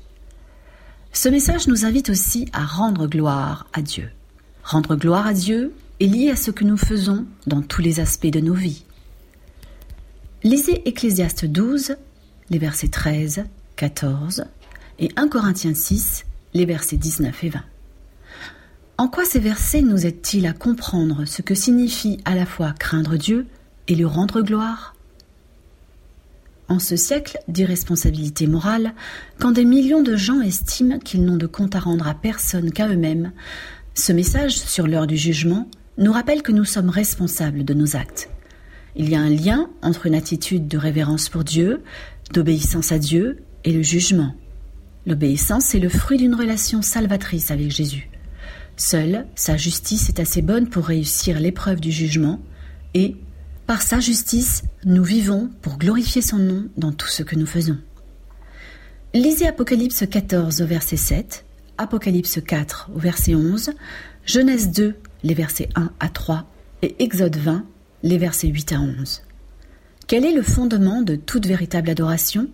Ce 1.11 1.29
message 1.29 1.67
nous 1.67 1.85
invite 1.85 2.09
aussi 2.09 2.47
à 2.53 2.65
rendre 2.65 3.07
gloire 3.07 3.67
à 3.73 3.81
Dieu. 3.81 4.09
Rendre 4.63 4.95
gloire 4.95 5.27
à 5.27 5.33
Dieu 5.33 5.73
est 5.99 6.07
lié 6.07 6.31
à 6.31 6.35
ce 6.35 6.51
que 6.51 6.63
nous 6.63 6.77
faisons 6.77 7.25
dans 7.45 7.61
tous 7.61 7.81
les 7.81 7.99
aspects 7.99 8.27
de 8.27 8.39
nos 8.39 8.53
vies. 8.53 8.84
Lisez 10.45 10.87
Ecclésiaste 10.87 11.45
12, 11.45 11.95
les 12.51 12.59
versets 12.59 12.89
13, 12.89 13.45
14 13.77 14.45
et 14.99 15.09
1 15.15 15.27
Corinthiens 15.27 15.73
6, 15.73 16.23
les 16.53 16.67
versets 16.67 16.97
19 16.97 17.43
et 17.45 17.49
20. 17.49 17.63
En 18.99 19.07
quoi 19.07 19.25
ces 19.25 19.39
versets 19.39 19.81
nous 19.81 20.05
aident-ils 20.05 20.45
à 20.45 20.53
comprendre 20.53 21.25
ce 21.25 21.41
que 21.41 21.55
signifie 21.55 22.19
à 22.25 22.35
la 22.35 22.45
fois 22.45 22.75
craindre 22.77 23.15
Dieu 23.15 23.47
et 23.87 23.95
lui 23.95 24.05
rendre 24.05 24.43
gloire? 24.43 24.93
En 26.67 26.77
ce 26.77 26.95
siècle 26.95 27.39
d'irresponsabilité 27.47 28.45
morale, 28.45 28.93
quand 29.39 29.51
des 29.51 29.65
millions 29.65 30.03
de 30.03 30.15
gens 30.15 30.41
estiment 30.41 30.99
qu'ils 30.99 31.25
n'ont 31.25 31.37
de 31.37 31.47
compte 31.47 31.75
à 31.75 31.79
rendre 31.79 32.07
à 32.07 32.13
personne 32.13 32.71
qu'à 32.71 32.87
eux-mêmes, 32.87 33.31
ce 33.95 34.13
message 34.13 34.59
sur 34.59 34.85
l'heure 34.85 35.07
du 35.07 35.17
jugement 35.17 35.67
nous 35.97 36.11
rappelle 36.11 36.43
que 36.43 36.51
nous 36.51 36.65
sommes 36.65 36.91
responsables 36.91 37.65
de 37.65 37.73
nos 37.73 37.95
actes 37.95 38.29
il 38.95 39.09
y 39.09 39.15
a 39.15 39.19
un 39.19 39.29
lien 39.29 39.69
entre 39.81 40.05
une 40.05 40.15
attitude 40.15 40.67
de 40.67 40.77
révérence 40.77 41.29
pour 41.29 41.43
Dieu, 41.43 41.83
d'obéissance 42.33 42.91
à 42.91 42.99
Dieu 42.99 43.43
et 43.63 43.73
le 43.73 43.81
jugement. 43.81 44.35
L'obéissance 45.05 45.75
est 45.75 45.79
le 45.79 45.89
fruit 45.89 46.17
d'une 46.17 46.35
relation 46.35 46.81
salvatrice 46.81 47.51
avec 47.51 47.71
Jésus. 47.71 48.09
Seule 48.77 49.25
sa 49.35 49.57
justice 49.57 50.09
est 50.09 50.19
assez 50.19 50.41
bonne 50.41 50.67
pour 50.67 50.85
réussir 50.85 51.39
l'épreuve 51.39 51.79
du 51.79 51.91
jugement 51.91 52.39
et, 52.93 53.15
par 53.67 53.81
sa 53.81 53.99
justice, 53.99 54.63
nous 54.83 55.03
vivons 55.03 55.49
pour 55.61 55.77
glorifier 55.77 56.21
son 56.21 56.37
nom 56.37 56.65
dans 56.77 56.91
tout 56.91 57.07
ce 57.07 57.23
que 57.23 57.35
nous 57.35 57.45
faisons. 57.45 57.77
Lisez 59.13 59.47
Apocalypse 59.47 60.03
14 60.09 60.61
au 60.61 60.65
verset 60.65 60.97
7, 60.97 61.45
Apocalypse 61.77 62.39
4 62.45 62.91
au 62.93 62.99
verset 62.99 63.35
11, 63.35 63.71
Genèse 64.25 64.71
2 64.71 64.95
les 65.23 65.33
versets 65.33 65.69
1 65.75 65.91
à 65.99 66.09
3 66.09 66.45
et 66.81 67.01
Exode 67.03 67.37
20 67.37 67.65
les 68.03 68.17
versets 68.17 68.47
8 68.47 68.73
à 68.73 68.79
11. 68.79 69.21
Quel 70.07 70.25
est 70.25 70.33
le 70.33 70.43
fondement 70.43 71.01
de 71.01 71.15
toute 71.15 71.47
véritable 71.47 71.89
adoration 71.89 72.47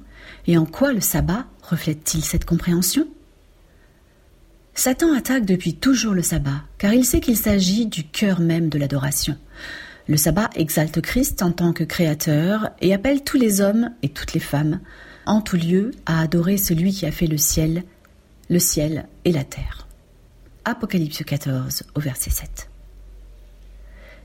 et 0.47 0.57
en 0.57 0.65
quoi 0.65 0.93
le 0.93 1.01
sabbat 1.01 1.45
reflète-t-il 1.61 2.23
cette 2.23 2.45
compréhension? 2.45 3.07
Satan 4.73 5.13
attaque 5.13 5.45
depuis 5.45 5.75
toujours 5.75 6.13
le 6.13 6.21
sabbat, 6.21 6.63
car 6.77 6.93
il 6.93 7.05
sait 7.05 7.19
qu'il 7.19 7.37
s'agit 7.37 7.85
du 7.85 8.07
cœur 8.07 8.39
même 8.39 8.69
de 8.69 8.79
l'adoration. 8.79 9.37
Le 10.07 10.17
sabbat 10.17 10.49
exalte 10.55 11.01
Christ 11.01 11.43
en 11.43 11.51
tant 11.51 11.73
que 11.73 11.83
créateur 11.83 12.69
et 12.79 12.93
appelle 12.93 13.23
tous 13.23 13.37
les 13.37 13.61
hommes 13.61 13.91
et 14.01 14.09
toutes 14.09 14.33
les 14.33 14.39
femmes, 14.39 14.79
en 15.25 15.41
tout 15.41 15.57
lieu, 15.57 15.91
à 16.05 16.21
adorer 16.21 16.57
celui 16.57 16.93
qui 16.93 17.05
a 17.05 17.11
fait 17.11 17.27
le 17.27 17.37
ciel, 17.37 17.83
le 18.49 18.59
ciel 18.59 19.07
et 19.25 19.31
la 19.31 19.43
terre. 19.43 19.87
Apocalypse 20.65 21.23
14 21.23 21.83
au 21.95 21.99
verset 21.99 22.31
7. 22.31 22.70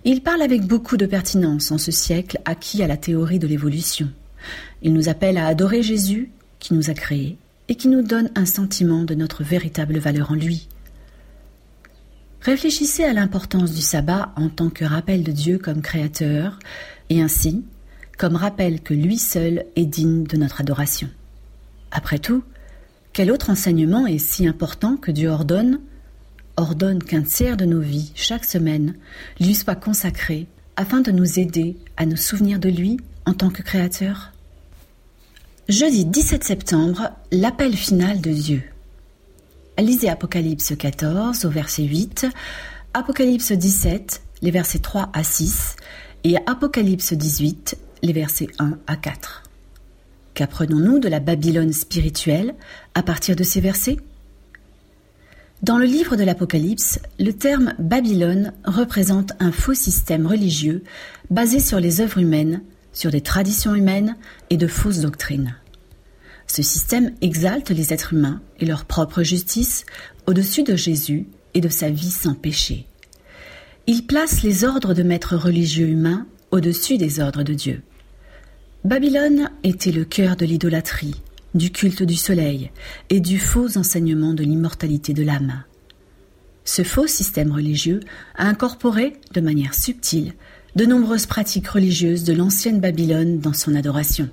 Il 0.09 0.23
parle 0.23 0.43
avec 0.43 0.63
beaucoup 0.63 0.97
de 0.97 1.05
pertinence 1.05 1.73
en 1.73 1.79
ce 1.79 1.91
siècle 1.91 2.39
acquis 2.45 2.81
à 2.81 2.87
la 2.87 2.97
théorie 2.97 3.41
de 3.41 3.49
l'évolution. 3.49 4.09
Il 4.81 4.93
nous 4.93 5.09
appelle 5.09 5.37
à 5.37 5.49
adorer 5.49 5.83
Jésus 5.83 6.31
qui 6.61 6.75
nous 6.75 6.91
a 6.91 6.95
créés 6.95 7.39
et 7.67 7.75
qui 7.75 7.89
nous 7.89 8.03
donne 8.03 8.31
un 8.37 8.45
sentiment 8.45 9.03
de 9.03 9.17
notre 9.17 9.43
véritable 9.43 9.99
valeur 9.99 10.31
en 10.31 10.37
lui. 10.37 10.69
Réfléchissez 12.41 13.03
à 13.03 13.13
l'importance 13.13 13.73
du 13.73 13.81
sabbat 13.81 14.33
en 14.37 14.49
tant 14.49 14.71
que 14.71 14.85
rappel 14.85 15.25
de 15.25 15.33
Dieu 15.33 15.59
comme 15.59 15.83
créateur, 15.83 16.61
et 17.11 17.21
ainsi 17.21 17.65
comme 18.17 18.37
rappel 18.37 18.83
que 18.83 18.95
lui 18.95 19.19
seul 19.19 19.65
est 19.75 19.87
digne 19.87 20.23
de 20.23 20.37
notre 20.37 20.61
adoration. 20.61 21.09
Après 21.91 22.21
tout, 22.21 22.45
quel 23.13 23.33
autre 23.33 23.51
enseignement 23.51 24.07
est 24.07 24.19
si 24.19 24.47
important 24.47 24.97
que 24.97 25.11
Dieu 25.11 25.31
ordonne 25.31 25.81
ordonne 26.57 27.03
qu'un 27.03 27.23
tiers 27.23 27.57
de 27.57 27.65
nos 27.65 27.81
vies, 27.81 28.13
chaque 28.15 28.45
semaine, 28.45 28.95
lui 29.41 29.55
soit 29.55 29.75
consacré 29.75 30.47
afin 30.77 31.01
de 31.01 31.11
nous 31.11 31.39
aider 31.39 31.77
à 31.97 32.07
nous 32.07 32.17
souvenir 32.17 32.59
de 32.59 32.69
lui 32.69 32.99
en 33.25 33.33
tant 33.33 33.51
que 33.51 33.63
créateur 33.63 34.33
Jeudi 35.69 36.05
17 36.05 36.45
septembre, 36.45 37.11
l'appel 37.33 37.75
final 37.75 38.21
de 38.21 38.31
Dieu. 38.31 38.63
Lisez 39.79 40.09
Apocalypse 40.09 40.77
14 40.79 41.45
au 41.45 41.51
verset 41.51 41.83
8, 41.83 42.29
Apocalypse 42.95 43.51
17, 43.51 44.23
les 44.43 44.53
versets 44.53 44.79
3 44.79 45.11
à 45.13 45.25
6, 45.25 45.75
et 46.23 46.37
Apocalypse 46.47 47.13
18, 47.15 47.79
les 48.03 48.13
versets 48.13 48.47
1 48.61 48.79
à 48.87 48.95
4. 48.95 49.43
Qu'apprenons-nous 50.35 51.01
de 51.01 51.09
la 51.09 51.19
Babylone 51.19 51.73
spirituelle 51.73 52.55
à 52.95 53.03
partir 53.03 53.35
de 53.35 53.43
ces 53.43 53.61
versets? 53.61 53.97
Dans 55.63 55.79
le 55.79 55.87
livre 55.87 56.17
de 56.17 56.25
l'Apocalypse, 56.25 56.99
le 57.19 57.33
terme 57.33 57.73
Babylone 57.79 58.53
représente 58.65 59.33
un 59.41 59.53
faux 59.53 59.75
système 59.75 60.27
religieux 60.27 60.85
basé 61.31 61.61
sur 61.61 61.81
les 61.81 62.01
œuvres 62.01 62.19
humaines 62.19 62.63
sur 62.97 63.11
des 63.11 63.21
traditions 63.21 63.75
humaines 63.75 64.17
et 64.49 64.57
de 64.57 64.67
fausses 64.67 65.01
doctrines. 65.01 65.55
Ce 66.47 66.63
système 66.63 67.13
exalte 67.21 67.71
les 67.71 67.93
êtres 67.93 68.15
humains 68.15 68.41
et 68.59 68.65
leur 68.65 68.87
propre 68.87 69.23
justice 69.23 69.85
au-dessus 70.27 70.63
de 70.63 70.77
Jésus 70.77 71.27
et 71.55 71.61
de 71.61 71.69
sa 71.69 71.91
vie 71.91 72.11
sans 72.11 72.35
péché. 72.35 72.87
Il 73.87 74.07
place 74.07 74.43
les 74.43 74.65
ordres 74.65 74.95
de 74.95 75.03
maîtres 75.03 75.37
religieux 75.37 75.89
humains 75.89 76.27
au-dessus 76.51 76.97
des 76.97 77.21
ordres 77.21 77.43
de 77.43 77.55
Dieu. 77.55 77.83
Babylone 78.85 79.51
était 79.63 79.93
le 79.93 80.05
cœur 80.05 80.37
de 80.37 80.47
l'idolâtrie, 80.47 81.21
du 81.57 81.71
culte 81.71 82.03
du 82.03 82.17
soleil 82.17 82.71
et 83.11 83.21
du 83.21 83.39
faux 83.39 83.77
enseignement 83.79 84.35
de 84.35 84.45
l'immortalité 84.45 85.13
de 85.13 85.23
l'âme. 85.23 85.65
Ce 86.65 86.83
faux 86.83 87.07
système 87.07 87.53
religieux 87.53 88.01
a 88.35 88.47
incorporé, 88.47 89.15
de 89.33 89.41
manière 89.41 89.75
subtile, 89.75 90.35
de 90.75 90.85
nombreuses 90.85 91.27
pratiques 91.27 91.69
religieuses 91.69 92.25
de 92.25 92.33
l'ancienne 92.33 92.81
Babylone 92.81 93.39
dans 93.39 93.53
son 93.53 93.75
adoration. 93.75 94.29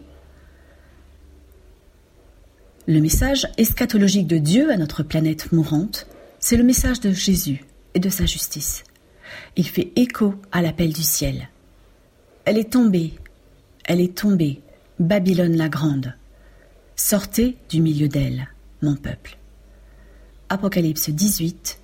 Le 2.88 3.00
message 3.00 3.48
eschatologique 3.58 4.28
de 4.28 4.38
Dieu 4.38 4.72
à 4.72 4.78
notre 4.78 5.04
planète 5.04 5.54
mourante, 5.54 6.08
c'est 6.40 6.58
le 6.58 6.64
message 6.64 7.00
de 7.00 7.12
Jésus 7.12 7.64
et 7.94 8.00
de 8.00 8.10
sa 8.10 8.26
justice. 8.26 8.84
Il 9.56 9.68
fait 9.68 9.94
écho 9.96 10.36
à 10.52 10.62
l'appel 10.62 10.92
du 10.92 11.04
ciel. 11.04 11.50
Elle 12.44 12.58
est 12.58 12.74
tombée, 12.74 13.14
elle 13.86 14.02
est 14.02 14.18
tombée, 14.18 14.62
Babylone 15.00 15.56
la 15.56 15.70
grande. 15.70 16.14
Sortez 16.96 17.58
du 17.70 17.82
milieu 17.82 18.08
d'elle, 18.08 18.48
mon 18.84 18.96
peuple. 18.96 19.38
Apocalypse 20.50 21.10
18, 21.10 21.80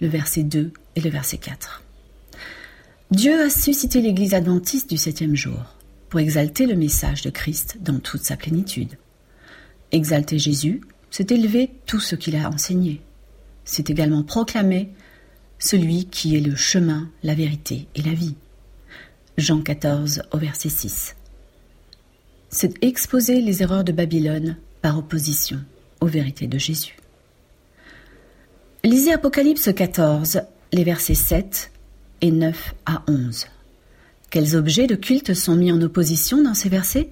le 0.00 0.06
verset 0.06 0.44
2 0.44 0.72
et 0.94 1.00
le 1.00 1.10
verset 1.10 1.38
4. 1.38 1.82
Dieu 3.10 3.42
a 3.42 3.50
suscité 3.50 4.00
l'Église 4.00 4.34
adventiste 4.34 4.88
du 4.88 4.96
septième 4.96 5.34
jour 5.34 5.74
pour 6.08 6.20
exalter 6.20 6.66
le 6.66 6.76
message 6.76 7.22
de 7.22 7.30
Christ 7.30 7.78
dans 7.80 7.98
toute 7.98 8.22
sa 8.22 8.36
plénitude. 8.36 8.96
Exalter 9.90 10.38
Jésus, 10.38 10.80
c'est 11.10 11.32
élever 11.32 11.70
tout 11.86 12.00
ce 12.00 12.14
qu'il 12.14 12.36
a 12.36 12.48
enseigné. 12.48 13.02
C'est 13.64 13.90
également 13.90 14.22
proclamer 14.22 14.92
celui 15.58 16.06
qui 16.06 16.36
est 16.36 16.40
le 16.40 16.54
chemin, 16.54 17.10
la 17.24 17.34
vérité 17.34 17.88
et 17.96 18.02
la 18.02 18.14
vie. 18.14 18.36
Jean 19.38 19.60
14 19.60 20.22
au 20.30 20.38
verset 20.38 20.68
6. 20.68 21.16
C'est 22.54 22.84
exposer 22.84 23.40
les 23.40 23.62
erreurs 23.62 23.82
de 23.82 23.92
Babylone 23.92 24.56
par 24.82 24.98
opposition 24.98 25.58
aux 26.02 26.06
vérités 26.06 26.46
de 26.46 26.58
Jésus. 26.58 26.96
Lisez 28.84 29.12
Apocalypse 29.12 29.70
14, 29.74 30.42
les 30.70 30.84
versets 30.84 31.14
7 31.14 31.72
et 32.20 32.30
9 32.30 32.74
à 32.84 33.04
11. 33.08 33.46
Quels 34.28 34.54
objets 34.54 34.86
de 34.86 34.96
culte 34.96 35.32
sont 35.32 35.56
mis 35.56 35.72
en 35.72 35.80
opposition 35.80 36.42
dans 36.42 36.52
ces 36.52 36.68
versets? 36.68 37.10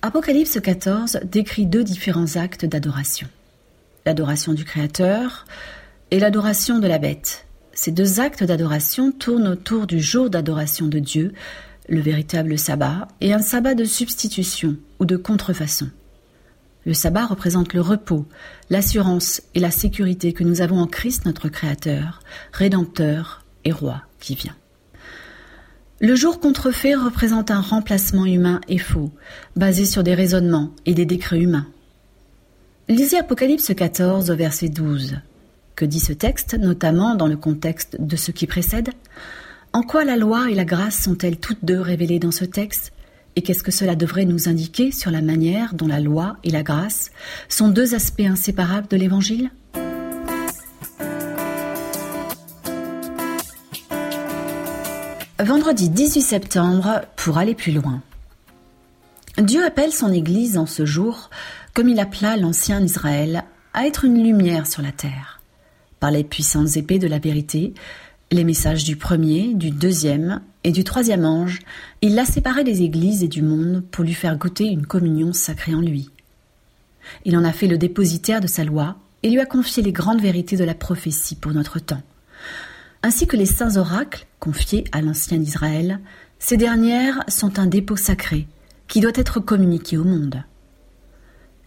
Apocalypse 0.00 0.60
14 0.60 1.20
décrit 1.24 1.66
deux 1.66 1.82
différents 1.82 2.36
actes 2.36 2.64
d'adoration. 2.64 3.26
L'adoration 4.06 4.54
du 4.54 4.64
Créateur 4.64 5.44
et 6.12 6.20
l'adoration 6.20 6.78
de 6.78 6.86
la 6.86 6.98
bête. 6.98 7.46
Ces 7.72 7.90
deux 7.90 8.20
actes 8.20 8.44
d'adoration 8.44 9.10
tournent 9.10 9.48
autour 9.48 9.88
du 9.88 10.00
jour 10.00 10.30
d'adoration 10.30 10.86
de 10.86 11.00
Dieu, 11.00 11.32
le 11.88 12.00
véritable 12.00 12.58
sabbat, 12.58 13.08
et 13.20 13.32
un 13.32 13.40
sabbat 13.40 13.74
de 13.74 13.84
substitution 13.84 14.76
ou 14.98 15.04
de 15.04 15.16
contrefaçon. 15.16 15.90
Le 16.86 16.94
sabbat 16.94 17.26
représente 17.26 17.74
le 17.74 17.80
repos, 17.80 18.26
l'assurance 18.70 19.42
et 19.54 19.60
la 19.60 19.70
sécurité 19.70 20.32
que 20.32 20.44
nous 20.44 20.60
avons 20.60 20.80
en 20.80 20.86
Christ 20.86 21.26
notre 21.26 21.48
Créateur, 21.48 22.20
Rédempteur 22.52 23.44
et 23.64 23.72
Roi 23.72 24.02
qui 24.20 24.34
vient. 24.34 24.56
Le 26.00 26.14
jour 26.14 26.38
contrefait 26.38 26.94
représente 26.94 27.50
un 27.50 27.60
remplacement 27.60 28.24
humain 28.24 28.60
et 28.68 28.78
faux, 28.78 29.10
basé 29.56 29.84
sur 29.84 30.04
des 30.04 30.14
raisonnements 30.14 30.70
et 30.86 30.94
des 30.94 31.06
décrets 31.06 31.40
humains. 31.40 31.66
Lisez 32.88 33.18
Apocalypse 33.18 33.74
14 33.74 34.30
au 34.30 34.36
verset 34.36 34.68
12. 34.68 35.16
Que 35.74 35.84
dit 35.84 36.00
ce 36.00 36.12
texte, 36.12 36.54
notamment 36.54 37.16
dans 37.16 37.26
le 37.26 37.36
contexte 37.36 37.96
de 38.00 38.16
ce 38.16 38.30
qui 38.30 38.46
précède? 38.46 38.90
En 39.72 39.82
quoi 39.82 40.04
la 40.04 40.16
loi 40.16 40.50
et 40.50 40.54
la 40.54 40.64
grâce 40.64 41.02
sont-elles 41.02 41.38
toutes 41.38 41.64
deux 41.64 41.80
révélées 41.80 42.18
dans 42.18 42.30
ce 42.30 42.44
texte 42.44 42.92
Et 43.36 43.42
qu'est-ce 43.42 43.62
que 43.62 43.70
cela 43.70 43.96
devrait 43.96 44.24
nous 44.24 44.48
indiquer 44.48 44.92
sur 44.92 45.10
la 45.10 45.20
manière 45.20 45.74
dont 45.74 45.86
la 45.86 46.00
loi 46.00 46.36
et 46.42 46.50
la 46.50 46.62
grâce 46.62 47.10
sont 47.48 47.68
deux 47.68 47.94
aspects 47.94 48.20
inséparables 48.20 48.88
de 48.88 48.96
l'Évangile 48.96 49.50
Vendredi 55.40 55.88
18 55.88 56.20
septembre, 56.20 57.02
pour 57.14 57.38
aller 57.38 57.54
plus 57.54 57.72
loin. 57.72 58.02
Dieu 59.36 59.64
appelle 59.64 59.92
son 59.92 60.12
Église 60.12 60.58
en 60.58 60.66
ce 60.66 60.84
jour, 60.84 61.30
comme 61.74 61.88
il 61.88 62.00
appela 62.00 62.36
l'ancien 62.36 62.82
Israël, 62.82 63.44
à 63.72 63.86
être 63.86 64.04
une 64.04 64.20
lumière 64.20 64.66
sur 64.66 64.82
la 64.82 64.90
terre. 64.90 65.40
Par 66.00 66.10
les 66.10 66.24
puissantes 66.24 66.76
épées 66.76 66.98
de 66.98 67.06
la 67.06 67.20
vérité, 67.20 67.74
les 68.30 68.44
messages 68.44 68.84
du 68.84 68.96
premier, 68.96 69.54
du 69.54 69.70
deuxième 69.70 70.40
et 70.64 70.72
du 70.72 70.84
troisième 70.84 71.24
ange, 71.24 71.60
il 72.02 72.14
l'a 72.14 72.24
séparé 72.24 72.64
des 72.64 72.82
églises 72.82 73.22
et 73.22 73.28
du 73.28 73.42
monde 73.42 73.82
pour 73.90 74.04
lui 74.04 74.14
faire 74.14 74.36
goûter 74.36 74.64
une 74.64 74.86
communion 74.86 75.32
sacrée 75.32 75.74
en 75.74 75.80
lui. 75.80 76.10
Il 77.24 77.36
en 77.36 77.44
a 77.44 77.52
fait 77.52 77.66
le 77.66 77.78
dépositaire 77.78 78.40
de 78.40 78.46
sa 78.46 78.64
loi 78.64 78.96
et 79.22 79.30
lui 79.30 79.40
a 79.40 79.46
confié 79.46 79.82
les 79.82 79.92
grandes 79.92 80.20
vérités 80.20 80.56
de 80.56 80.64
la 80.64 80.74
prophétie 80.74 81.36
pour 81.36 81.52
notre 81.52 81.78
temps 81.78 82.02
ainsi 83.02 83.26
que 83.26 83.36
les 83.36 83.46
saints 83.46 83.76
oracles 83.76 84.26
confiés 84.38 84.84
à 84.92 85.00
l'ancien 85.00 85.40
Israël, 85.40 86.00
ces 86.38 86.56
dernières 86.56 87.22
sont 87.28 87.58
un 87.58 87.66
dépôt 87.66 87.96
sacré 87.96 88.46
qui 88.86 89.00
doit 89.00 89.12
être 89.14 89.40
communiqué 89.40 89.96
au 89.96 90.04
monde. 90.04 90.42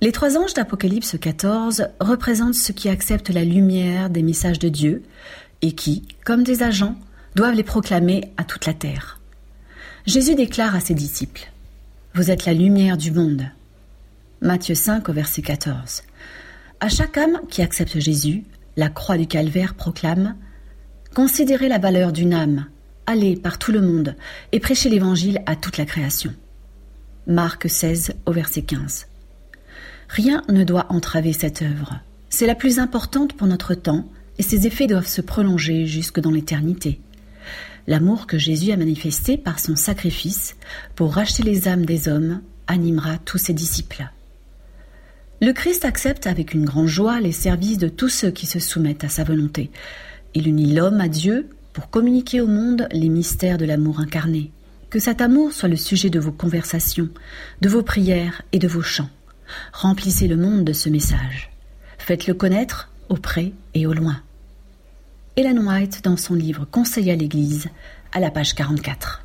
Les 0.02 0.12
trois 0.12 0.38
anges 0.38 0.54
d'Apocalypse 0.54 1.16
14 1.20 1.88
représentent 2.00 2.56
ceux 2.56 2.74
qui 2.74 2.90
acceptent 2.90 3.30
la 3.30 3.46
lumière 3.46 4.10
des 4.10 4.24
messages 4.24 4.60
de 4.60 4.70
Dieu 4.70 5.04
et 5.62 5.74
qui, 5.74 6.08
comme 6.26 6.44
des 6.44 6.64
agents, 6.64 6.96
doivent 7.36 7.56
les 7.56 7.64
proclamer 7.64 8.32
à 8.38 8.44
toute 8.44 8.66
la 8.66 8.74
terre. 8.74 9.20
Jésus 10.06 10.36
déclare 10.36 10.76
à 10.76 10.80
ses 10.80 10.94
disciples 10.94 11.52
Vous 12.16 12.32
êtes 12.32 12.46
la 12.46 12.54
lumière 12.54 12.98
du 12.98 13.12
monde. 13.12 13.46
Matthieu 14.42 14.76
5 14.76 15.08
au 15.10 15.14
verset 15.14 15.42
14. 15.42 16.04
À 16.80 16.90
chaque 16.90 17.18
âme 17.18 17.40
qui 17.50 17.62
accepte 17.62 18.00
Jésus, 18.00 18.44
la 18.76 18.90
croix 18.90 19.18
du 19.18 19.28
calvaire 19.28 19.76
proclame 19.76 20.36
Considérez 21.14 21.68
la 21.68 21.78
valeur 21.78 22.12
d'une 22.12 22.34
âme, 22.34 22.66
allez 23.06 23.36
par 23.36 23.60
tout 23.60 23.72
le 23.72 23.82
monde 23.82 24.16
et 24.52 24.60
prêchez 24.60 24.90
l'Évangile 24.90 25.42
à 25.46 25.56
toute 25.56 25.78
la 25.78 25.86
création. 25.86 26.34
Marc 27.28 27.70
16 27.70 28.14
au 28.26 28.32
verset 28.32 28.64
15. 28.64 29.08
Rien 30.10 30.42
ne 30.50 30.64
doit 30.64 30.88
entraver 30.90 31.34
cette 31.34 31.62
œuvre. 31.62 32.00
C'est 32.30 32.48
la 32.48 32.56
plus 32.56 32.80
importante 32.80 33.34
pour 33.34 33.48
notre 33.48 33.76
temps 33.76 34.08
et 34.42 34.44
ses 34.44 34.66
effets 34.66 34.88
doivent 34.88 35.06
se 35.06 35.22
prolonger 35.22 35.86
jusque 35.86 36.20
dans 36.20 36.32
l'éternité. 36.32 37.00
L'amour 37.86 38.26
que 38.26 38.40
Jésus 38.40 38.72
a 38.72 38.76
manifesté 38.76 39.38
par 39.38 39.60
son 39.60 39.76
sacrifice 39.76 40.56
pour 40.96 41.14
racheter 41.14 41.44
les 41.44 41.68
âmes 41.68 41.86
des 41.86 42.08
hommes 42.08 42.42
animera 42.66 43.20
tous 43.20 43.38
ses 43.38 43.54
disciples. 43.54 44.10
Le 45.44 45.54
Christ 45.54 45.86
accepte 45.86 46.26
avec 46.26 46.56
une 46.56 46.66
grande 46.66 46.88
joie 46.88 47.22
les 47.22 47.32
services 47.32 47.78
de 47.78 47.88
tous 47.88 48.10
ceux 48.10 48.32
qui 48.32 48.48
se 48.48 48.58
soumettent 48.58 49.04
à 49.04 49.10
sa 49.10 49.24
volonté. 49.24 49.70
Il 50.34 50.48
unit 50.48 50.74
l'homme 50.74 51.02
à 51.02 51.08
Dieu 51.08 51.48
pour 51.72 51.92
communiquer 51.92 52.42
au 52.42 52.48
monde 52.48 52.88
les 52.92 53.10
mystères 53.10 53.60
de 53.60 53.66
l'amour 53.66 54.00
incarné. 54.00 54.50
Que 54.90 54.98
cet 54.98 55.22
amour 55.22 55.54
soit 55.54 55.70
le 55.70 55.76
sujet 55.76 56.10
de 56.10 56.20
vos 56.20 56.32
conversations, 56.32 57.10
de 57.62 57.70
vos 57.70 57.84
prières 57.84 58.42
et 58.54 58.58
de 58.58 58.68
vos 58.68 58.82
chants. 58.82 59.12
Remplissez 59.72 60.28
le 60.28 60.36
monde 60.36 60.64
de 60.64 60.74
ce 60.74 60.90
message. 60.90 61.52
Faites-le 62.00 62.34
connaître 62.34 62.90
auprès 63.08 63.54
et 63.76 63.86
au 63.86 63.94
loin. 63.94 64.20
Ellen 65.38 65.66
White 65.66 66.04
dans 66.04 66.18
son 66.18 66.34
livre 66.34 66.66
Conseil 66.70 67.10
à 67.10 67.16
l'Église, 67.16 67.70
à 68.12 68.20
la 68.20 68.32
page 68.32 68.54
44. 68.54 69.24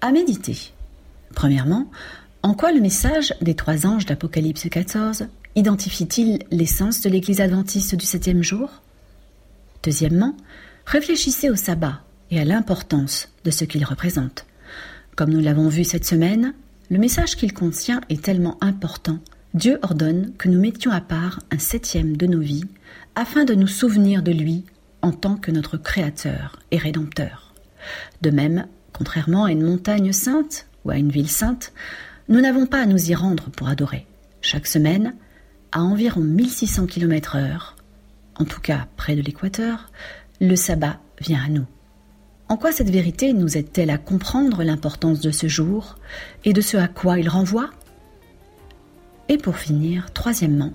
À 0.00 0.10
méditer. 0.10 0.72
Premièrement, 1.32 1.88
en 2.42 2.54
quoi 2.54 2.72
le 2.72 2.80
message 2.80 3.32
des 3.40 3.54
trois 3.54 3.86
anges 3.86 4.04
d'Apocalypse 4.04 4.68
14 4.68 5.28
identifie-t-il 5.54 6.40
l'essence 6.50 7.02
de 7.02 7.08
l'Église 7.08 7.40
adventiste 7.40 7.94
du 7.94 8.04
septième 8.04 8.42
jour? 8.42 8.68
Deuxièmement, 9.84 10.36
réfléchissez 10.86 11.50
au 11.50 11.56
sabbat 11.56 12.00
et 12.32 12.40
à 12.40 12.44
l'importance 12.44 13.28
de 13.44 13.52
ce 13.52 13.64
qu'il 13.64 13.84
représente. 13.84 14.44
Comme 15.14 15.30
nous 15.30 15.40
l'avons 15.40 15.68
vu 15.68 15.84
cette 15.84 16.04
semaine, 16.04 16.52
le 16.90 16.98
message 16.98 17.36
qu'il 17.36 17.52
contient 17.52 18.00
est 18.08 18.24
tellement 18.24 18.58
important, 18.60 19.20
Dieu 19.54 19.78
ordonne 19.82 20.32
que 20.36 20.48
nous 20.48 20.60
mettions 20.60 20.90
à 20.90 21.00
part 21.00 21.40
un 21.50 21.58
septième 21.58 22.16
de 22.16 22.26
nos 22.26 22.40
vies 22.40 22.66
afin 23.14 23.44
de 23.44 23.54
nous 23.54 23.66
souvenir 23.66 24.22
de 24.22 24.32
lui 24.32 24.64
en 25.00 25.10
tant 25.12 25.36
que 25.36 25.50
notre 25.50 25.78
Créateur 25.78 26.58
et 26.70 26.76
Rédempteur. 26.76 27.54
De 28.20 28.30
même, 28.30 28.66
contrairement 28.92 29.44
à 29.44 29.52
une 29.52 29.64
montagne 29.64 30.12
sainte 30.12 30.66
ou 30.84 30.90
à 30.90 30.96
une 30.96 31.10
ville 31.10 31.30
sainte, 31.30 31.72
nous 32.28 32.40
n'avons 32.40 32.66
pas 32.66 32.82
à 32.82 32.86
nous 32.86 33.10
y 33.10 33.14
rendre 33.14 33.50
pour 33.50 33.68
adorer. 33.68 34.06
Chaque 34.42 34.66
semaine, 34.66 35.14
à 35.72 35.80
environ 35.80 36.20
1600 36.20 36.86
km 36.86 37.36
heure, 37.36 37.76
en 38.36 38.44
tout 38.44 38.60
cas 38.60 38.86
près 38.96 39.16
de 39.16 39.22
l'équateur, 39.22 39.90
le 40.40 40.56
sabbat 40.56 41.00
vient 41.20 41.42
à 41.42 41.48
nous. 41.48 41.66
En 42.48 42.56
quoi 42.56 42.72
cette 42.72 42.90
vérité 42.90 43.32
nous 43.32 43.56
aide-t-elle 43.56 43.90
à 43.90 43.98
comprendre 43.98 44.62
l'importance 44.62 45.20
de 45.20 45.30
ce 45.30 45.48
jour 45.48 45.96
et 46.44 46.52
de 46.52 46.60
ce 46.60 46.76
à 46.76 46.88
quoi 46.88 47.18
il 47.18 47.28
renvoie? 47.28 47.70
Et 49.28 49.36
pour 49.36 49.56
finir, 49.56 50.10
troisièmement, 50.14 50.72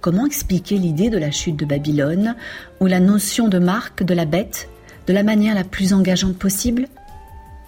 comment 0.00 0.26
expliquer 0.26 0.76
l'idée 0.76 1.10
de 1.10 1.18
la 1.18 1.30
chute 1.30 1.56
de 1.56 1.64
Babylone 1.64 2.34
ou 2.80 2.86
la 2.86 3.00
notion 3.00 3.48
de 3.48 3.58
marque 3.58 4.02
de 4.02 4.14
la 4.14 4.24
bête 4.24 4.68
de 5.06 5.12
la 5.12 5.22
manière 5.22 5.54
la 5.54 5.64
plus 5.64 5.92
engageante 5.92 6.36
possible? 6.36 6.88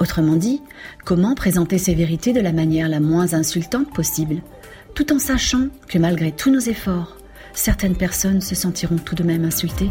Autrement 0.01 0.37
dit, 0.37 0.61
comment 1.05 1.35
présenter 1.35 1.79
ces 1.79 1.95
vérités 1.95 2.33
de 2.33 2.41
la 2.41 2.53
manière 2.53 2.89
la 2.89 3.01
moins 3.01 3.35
insultante 3.35 3.93
possible, 3.93 4.43
tout 4.95 5.13
en 5.13 5.19
sachant 5.19 5.69
que 5.89 5.99
malgré 5.99 6.33
tous 6.33 6.51
nos 6.51 6.61
efforts, 6.61 7.17
certaines 7.53 7.97
personnes 7.97 8.41
se 8.41 8.55
sentiront 8.55 8.99
tout 8.99 9.15
de 9.15 9.25
même 9.25 9.45
insultées? 9.45 9.91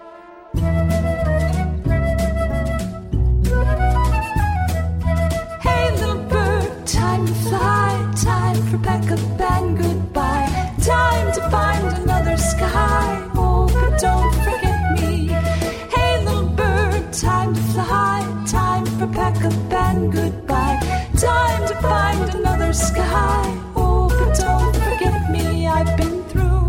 Time 17.21 17.53
to 17.53 17.61
fly 17.61 18.43
time 18.47 18.83
for 18.97 19.05
pack 19.05 19.45
up 19.45 19.53
and 19.71 20.11
goodbye. 20.11 20.79
Time 21.19 21.67
to 21.67 21.75
find 21.75 22.33
another 22.33 22.73
sky. 22.73 23.43
Oh, 23.75 24.09
but 24.09 24.35
don't 24.39 24.75
forget 24.75 25.29
me, 25.29 25.67
I've 25.67 25.95
been 25.97 26.23
through 26.29 26.67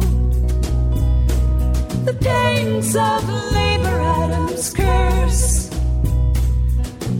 the 2.04 2.12
pains 2.20 2.94
of 2.94 3.26
labor 3.54 3.98
Adam's 3.98 4.74
curse. 4.74 5.70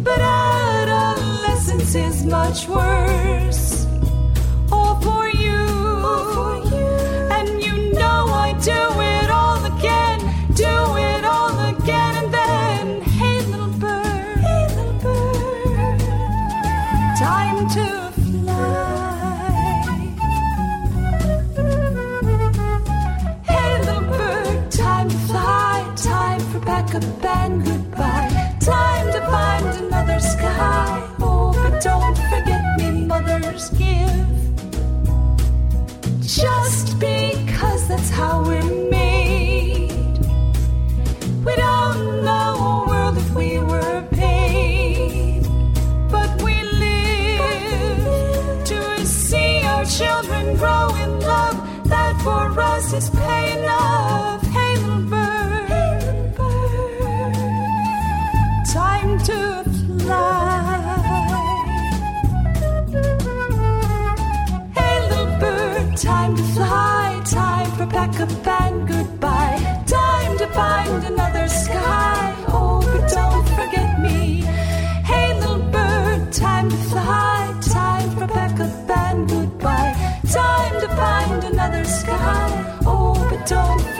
But 0.04 0.20
adolescence 0.20 1.94
is 1.94 2.26
much 2.26 2.68
worse. 2.68 3.81
Just 36.42 36.98
because 36.98 37.86
that's 37.86 38.10
how 38.10 38.42
we're 38.42 38.90
made. 38.90 40.18
We 41.46 41.54
don't 41.54 42.24
know 42.24 42.50
a 42.70 42.88
world 42.88 43.16
if 43.16 43.32
we 43.32 43.58
were 43.60 44.02
paid. 44.10 45.42
But 46.10 46.42
we 46.42 46.54
live 46.86 48.04
to 48.64 49.06
see 49.06 49.62
our 49.62 49.84
children 49.84 50.56
grow 50.56 50.88
in 51.04 51.20
love. 51.20 51.56
That 51.88 52.20
for 52.24 52.60
us 52.60 52.92
is 52.92 53.08
pay 53.10 53.58
enough. 53.60 54.41
Pack 68.12 68.20
up 68.20 68.46
and 68.62 68.88
goodbye. 68.88 69.84
Time 69.86 70.38
to 70.38 70.46
find 70.48 71.04
another 71.04 71.48
sky. 71.48 72.34
Oh, 72.48 72.80
but 72.92 73.08
don't 73.10 73.48
forget 73.50 74.00
me. 74.00 74.42
Hey, 75.04 75.34
little 75.40 75.58
bird, 75.70 76.32
time 76.32 76.70
to 76.70 76.76
fly. 76.76 77.60
Time 77.62 78.10
for 78.10 78.26
pack 78.26 78.60
up 78.60 78.90
and 78.90 79.28
goodbye. 79.28 79.94
Time 80.30 80.80
to 80.80 80.88
find 80.88 81.44
another 81.44 81.84
sky. 81.84 82.80
Oh, 82.84 83.14
but 83.30 83.46
don't 83.46 83.91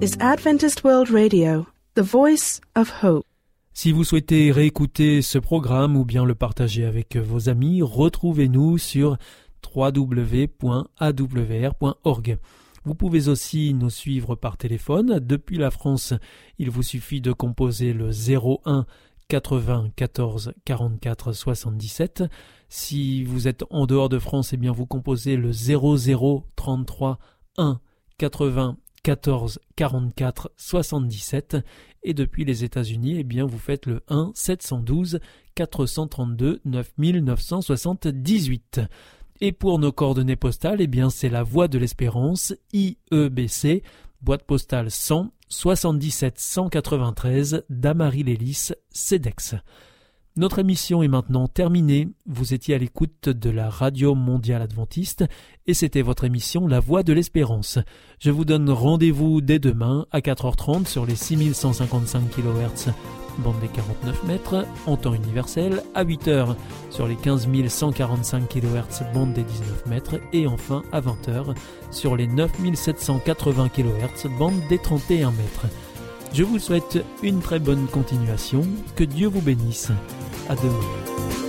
This 0.00 0.12
is 0.12 0.16
Adventist 0.20 0.84
World 0.84 1.10
Radio, 1.10 1.66
the 1.94 2.02
voice 2.02 2.60
of 2.76 3.02
hope. 3.02 3.24
Si 3.72 3.90
vous 3.90 4.04
souhaitez 4.04 4.52
réécouter 4.52 5.22
ce 5.22 5.38
programme 5.38 5.96
ou 5.96 6.04
bien 6.04 6.24
le 6.24 6.34
partager 6.34 6.84
avec 6.84 7.16
vos 7.16 7.48
amis, 7.48 7.82
retrouvez-nous 7.82 8.78
sur 8.78 9.16
www.awr.org. 9.74 10.68
Vous 12.84 12.94
pouvez 12.94 13.28
aussi 13.28 13.74
nous 13.74 13.90
suivre 13.90 14.36
par 14.36 14.56
téléphone. 14.56 15.18
Depuis 15.20 15.58
la 15.58 15.70
France, 15.70 16.14
il 16.58 16.70
vous 16.70 16.82
suffit 16.84 17.20
de 17.20 17.32
composer 17.32 17.92
le 17.92 18.10
01 18.10 18.86
80 19.28 19.90
14 19.96 20.52
44 20.64 21.32
77. 21.32 22.22
Si 22.68 23.24
vous 23.24 23.48
êtes 23.48 23.64
en 23.70 23.86
dehors 23.86 24.08
de 24.08 24.18
France, 24.18 24.52
eh 24.52 24.58
bien 24.58 24.72
vous 24.72 24.86
composez 24.86 25.36
le 25.36 25.50
00 25.52 26.44
33 26.54 27.18
1 27.56 27.80
80 28.18 28.76
14 29.08 29.58
44 29.74 30.52
77 30.58 31.56
et 32.02 32.12
depuis 32.12 32.44
les 32.44 32.62
États-Unis, 32.62 33.20
eh 33.20 33.24
bien 33.24 33.46
vous 33.46 33.58
faites 33.58 33.86
le 33.86 34.02
1 34.08 34.32
712 34.34 35.20
432 35.54 36.60
9978. 36.66 38.82
Et 39.40 39.52
pour 39.52 39.78
nos 39.78 39.92
coordonnées 39.92 40.36
postales, 40.36 40.82
eh 40.82 40.86
bien 40.86 41.08
c'est 41.08 41.30
la 41.30 41.42
Voie 41.42 41.68
de 41.68 41.78
l'Espérance 41.78 42.52
IEBC, 42.74 43.82
boîte 44.20 44.42
postale 44.42 44.90
100 44.90 45.32
77 45.48 46.38
193 46.38 47.64
Damary-Lélis, 47.70 48.72
CEDEX. 48.90 49.54
Notre 50.38 50.60
émission 50.60 51.02
est 51.02 51.08
maintenant 51.08 51.48
terminée. 51.48 52.06
Vous 52.24 52.54
étiez 52.54 52.76
à 52.76 52.78
l'écoute 52.78 53.28
de 53.28 53.50
la 53.50 53.68
Radio 53.68 54.14
Mondiale 54.14 54.62
Adventiste 54.62 55.24
et 55.66 55.74
c'était 55.74 56.00
votre 56.00 56.22
émission 56.22 56.68
La 56.68 56.78
Voix 56.78 57.02
de 57.02 57.12
l'Espérance. 57.12 57.80
Je 58.20 58.30
vous 58.30 58.44
donne 58.44 58.70
rendez-vous 58.70 59.40
dès 59.40 59.58
demain 59.58 60.06
à 60.12 60.20
4h30 60.20 60.86
sur 60.86 61.06
les 61.06 61.16
6155 61.16 62.30
kHz 62.30 62.92
bande 63.38 63.58
des 63.60 63.66
49 63.66 64.24
mètres 64.24 64.64
en 64.86 64.96
temps 64.96 65.14
universel, 65.14 65.82
à 65.96 66.04
8h 66.04 66.54
sur 66.90 67.08
les 67.08 67.16
15 67.16 67.48
145 67.66 68.48
kHz 68.48 69.12
bande 69.12 69.32
des 69.32 69.42
19 69.42 69.86
mètres 69.86 70.20
et 70.32 70.46
enfin 70.46 70.84
à 70.92 71.00
20h 71.00 71.56
sur 71.90 72.14
les 72.14 72.28
9780 72.28 73.70
kHz 73.70 74.28
bande 74.38 74.60
des 74.68 74.78
31 74.78 75.32
mètres. 75.32 75.66
Je 76.32 76.42
vous 76.44 76.58
souhaite 76.58 76.98
une 77.22 77.40
très 77.40 77.58
bonne 77.58 77.86
continuation, 77.86 78.64
que 78.96 79.04
Dieu 79.04 79.28
vous 79.28 79.40
bénisse. 79.40 79.90
À 80.48 80.54
demain. 80.54 81.47